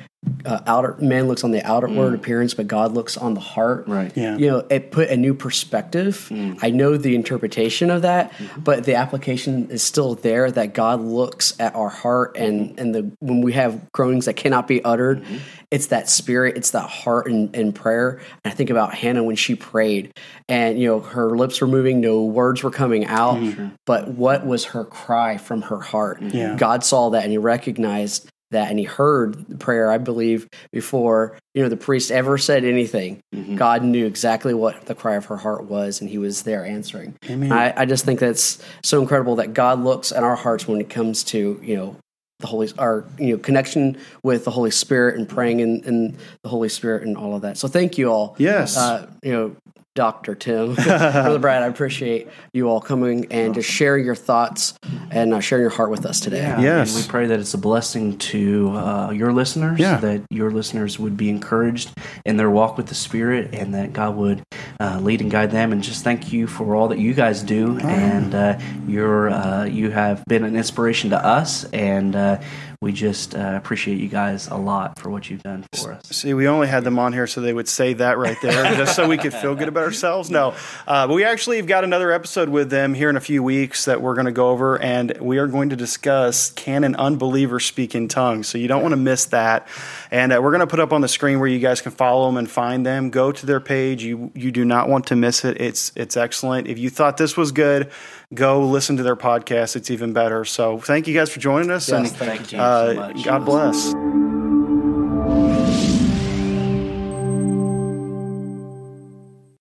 uh, 0.46 0.60
outer 0.68 0.96
man 1.00 1.28
looks 1.28 1.44
on 1.44 1.52
the 1.52 1.66
outward 1.66 1.90
mm. 1.90 2.16
appearance, 2.16 2.54
but 2.54 2.68
God 2.68 2.94
looks 2.94 3.18
on 3.18 3.34
the 3.34 3.40
heart. 3.40 3.88
Right. 3.88 4.16
Yeah. 4.16 4.38
You 4.38 4.48
know, 4.48 4.68
it 4.70 4.92
put 4.92 5.10
a 5.10 5.18
new 5.18 5.34
perspective. 5.34 6.28
Mm. 6.30 6.60
I 6.62 6.70
know 6.70 6.96
the 6.96 7.16
interpretation 7.16 7.90
of 7.90 8.04
that, 8.04 8.32
mm-hmm. 8.34 8.62
but 8.62 8.84
the 8.84 8.96
application 8.96 9.70
is 9.72 9.82
still 9.82 10.16
there. 10.16 10.52
That 10.52 10.74
God 10.74 11.02
looks 11.02 11.60
at 11.60 11.76
our 11.76 11.90
heart, 11.90 12.38
and 12.38 12.80
and 12.80 12.94
the 12.94 13.12
when 13.20 13.42
we 13.42 13.54
have 13.54 13.92
groanings 13.92 14.26
that 14.26 14.36
cannot 14.36 14.68
be 14.68 14.84
uttered, 14.84 15.24
mm-hmm. 15.24 15.38
it's 15.72 15.88
that 15.88 16.08
spirit, 16.08 16.56
it's 16.56 16.72
that 16.72 16.88
heart 16.88 17.28
in, 17.28 17.52
in 17.54 17.74
prayer. 17.74 18.22
And 18.44 18.52
I 18.52 18.56
think 18.56 18.70
about 18.70 18.94
Hannah 18.94 19.24
when 19.24 19.36
she 19.36 19.56
prayed, 19.56 20.14
and 20.48 20.80
you 20.80 20.88
know 20.88 21.00
her 21.00 21.36
lips 21.36 21.62
were 21.62 21.68
moving, 21.68 22.00
no 22.00 22.24
words 22.26 22.62
were 22.62 22.72
coming 22.72 23.06
out, 23.06 23.38
mm-hmm. 23.38 23.70
but 23.86 24.08
what 24.10 24.46
was 24.46 24.66
her 24.66 24.86
cry 24.86 25.38
from 25.38 25.64
her 25.64 25.80
heart? 25.80 26.22
Yeah. 26.22 26.56
God 26.56 26.84
saw 26.84 27.10
that, 27.10 27.24
and 27.24 27.32
He 27.32 27.40
recognized 27.40 28.31
that 28.52 28.70
and 28.70 28.80
he 28.80 28.86
heard 28.86 29.48
the 29.48 29.58
prayer 29.58 29.92
i 29.92 29.98
believe 29.98 30.48
before 30.72 31.38
you 31.54 31.62
know 31.62 31.70
the 31.70 31.78
priest 31.78 32.12
ever 32.12 32.38
said 32.38 32.64
anything. 32.64 33.22
God 33.58 33.84
knew 33.84 34.06
exactly 34.06 34.54
what 34.54 34.86
the 34.86 34.96
cry 34.96 35.16
of 35.16 35.26
her 35.26 35.38
heart 35.38 35.66
was 35.66 36.00
and 36.00 36.10
he 36.10 36.18
was 36.18 36.44
there 36.44 36.66
answering. 36.66 37.16
I, 37.52 37.74
I 37.76 37.86
just 37.86 38.06
think 38.06 38.20
that's 38.20 38.64
so 38.84 39.02
incredible 39.02 39.36
that 39.38 39.54
god 39.54 39.84
looks 39.84 40.12
at 40.12 40.24
our 40.24 40.36
hearts 40.36 40.68
when 40.68 40.80
it 40.80 40.90
comes 40.90 41.24
to 41.26 41.60
you 41.62 41.76
know 41.76 41.96
the 42.40 42.48
holy 42.48 42.70
our 42.78 43.06
you 43.20 43.36
know 43.36 43.38
connection 43.38 43.98
with 44.24 44.46
the 44.46 44.52
holy 44.52 44.72
spirit 44.72 45.18
and 45.18 45.28
praying 45.28 45.60
in, 45.60 45.84
in 45.84 46.18
the 46.44 46.50
holy 46.50 46.70
spirit 46.70 47.04
and 47.04 47.18
all 47.18 47.36
of 47.36 47.42
that. 47.44 47.58
So 47.58 47.68
thank 47.68 47.98
you 47.98 48.12
all. 48.12 48.36
Yes. 48.38 48.78
uh, 48.78 49.08
you 49.24 49.32
know 49.32 49.56
Dr. 49.94 50.36
Tim, 50.36 50.74
Brother 50.76 51.38
Brad, 51.40 51.64
I 51.64 51.68
appreciate 51.68 52.30
you 52.54 52.70
all 52.70 52.80
coming 52.80 53.26
and 53.30 53.54
just 53.54 53.70
sharing 53.70 54.06
your 54.06 54.16
thoughts 54.16 54.74
and 55.12 55.34
uh, 55.34 55.42
sharing 55.42 55.64
your 55.64 55.70
heart 55.70 55.90
with 55.90 56.06
us 56.06 56.22
today. 56.22 56.38
Yeah, 56.38 56.62
Yes. 56.62 56.96
And 56.96 57.04
we 57.06 57.10
pray 57.10 57.28
that 57.28 57.40
it's 57.42 57.54
a 57.54 57.58
blessing 57.58 58.18
to 58.20 58.70
uh, 58.70 59.12
your 59.12 59.34
listeners, 59.34 59.80
Yeah. 59.80 59.98
that 59.98 60.24
your 60.30 60.50
listeners 60.50 60.98
would 60.98 61.18
be 61.18 61.30
encouraged 61.30 61.92
in 62.26 62.38
their 62.38 62.50
walk 62.50 62.78
with 62.78 62.88
the 62.88 62.96
Spirit, 62.96 63.54
and 63.54 63.74
that 63.74 63.92
God 63.92 64.16
would 64.16 64.44
uh, 64.80 65.00
lead 65.02 65.20
and 65.22 65.30
guide 65.30 65.52
them. 65.52 65.74
And 65.74 65.84
just 65.84 66.06
thank 66.06 66.32
you 66.32 66.48
for 66.48 66.74
all 66.76 66.88
that 66.88 67.00
you 67.00 67.14
guys 67.14 67.44
do. 67.44 67.78
And 67.80 68.34
uh, 68.34 68.60
you're, 68.88 69.30
uh, 69.30 69.66
you 69.66 69.92
have 69.92 70.24
been 70.26 70.46
an 70.46 70.56
inspiration 70.56 71.10
to 71.10 71.18
us, 71.18 71.66
and 71.66 72.16
uh, 72.16 72.40
we 72.82 72.92
just 72.92 73.36
uh, 73.36 73.54
appreciate 73.56 74.00
you 74.00 74.08
guys 74.08 74.48
a 74.48 74.56
lot 74.56 74.98
for 74.98 75.12
what 75.12 75.30
you've 75.30 75.44
done 75.44 75.64
for 75.76 75.94
us. 75.94 76.08
See, 76.08 76.34
we 76.34 76.48
only 76.48 76.68
had 76.68 76.84
them 76.84 76.98
on 76.98 77.14
here 77.14 77.28
so 77.28 77.40
they 77.40 77.54
would 77.54 77.68
say 77.68 77.94
that 77.94 78.18
right 78.18 78.38
there, 78.42 78.64
just 78.76 78.96
so 78.96 79.08
we 79.08 79.20
could 79.20 79.36
feel 79.36 79.54
good 79.54 79.68
about 79.68 79.84
ourselves. 79.84 80.32
No, 80.32 80.56
uh, 80.88 81.06
but 81.06 81.14
we 81.14 81.24
actually 81.24 81.58
have 81.58 81.68
got 81.68 81.84
another 81.84 82.12
episode 82.12 82.50
with 82.50 82.72
them 82.72 82.96
here 82.96 83.12
in 83.12 83.18
a 83.18 83.22
few 83.22 83.44
weeks 83.44 83.86
that 83.86 84.02
we're 84.02 84.16
going 84.16 84.26
to 84.26 84.32
go 84.32 84.50
over, 84.50 84.80
and 84.80 85.16
we 85.22 85.38
are 85.38 85.46
going 85.46 85.70
to 85.70 85.76
discuss 85.76 86.50
can 86.50 86.84
an 86.84 86.96
unbeliever 86.96 87.60
speak 87.60 87.94
in 87.94 88.08
tongues. 88.08 88.48
So 88.48 88.58
you 88.58 88.68
don't 88.68 88.82
want 88.82 88.94
to 88.94 88.98
miss 88.98 89.26
that. 89.26 89.68
And 90.10 90.34
uh, 90.34 90.40
we're 90.42 90.52
going 90.52 90.62
to 90.62 90.68
put 90.68 90.80
up 90.80 90.92
on 90.92 91.02
the 91.02 91.08
screen 91.08 91.40
where 91.40 91.48
you 91.48 91.60
guys 91.60 91.82
can 91.82 91.92
follow 91.92 92.26
them 92.26 92.38
and 92.38 92.50
find 92.50 92.84
them. 92.84 93.12
Go 93.12 93.32
to 93.32 93.46
their 93.46 93.60
page. 93.60 94.04
You 94.04 94.32
you 94.34 94.52
do 94.52 94.66
not 94.66 94.90
want 94.90 95.06
to 95.08 95.16
miss 95.16 95.46
it. 95.46 95.62
It's 95.62 95.92
it's 95.96 96.18
excellent. 96.18 96.68
If 96.68 96.80
you 96.80 96.90
thought 96.90 97.18
this 97.18 97.38
was 97.38 97.52
good, 97.52 97.92
go 98.34 98.62
listen 98.68 98.98
to 98.98 99.04
their 99.04 99.16
podcast. 99.16 99.76
It's 99.76 99.92
even 99.92 100.14
better. 100.14 100.46
So 100.46 100.80
thank 100.80 101.08
you 101.08 101.14
guys 101.14 101.30
for 101.30 101.40
joining 101.40 101.72
us, 101.72 101.90
Yes, 101.90 101.98
and 101.98 102.10
thank 102.10 102.52
you 102.52 102.60
uh, 102.60 102.88
so 102.88 102.94
much. 102.96 103.24
God 103.26 103.46
bless. 103.46 104.31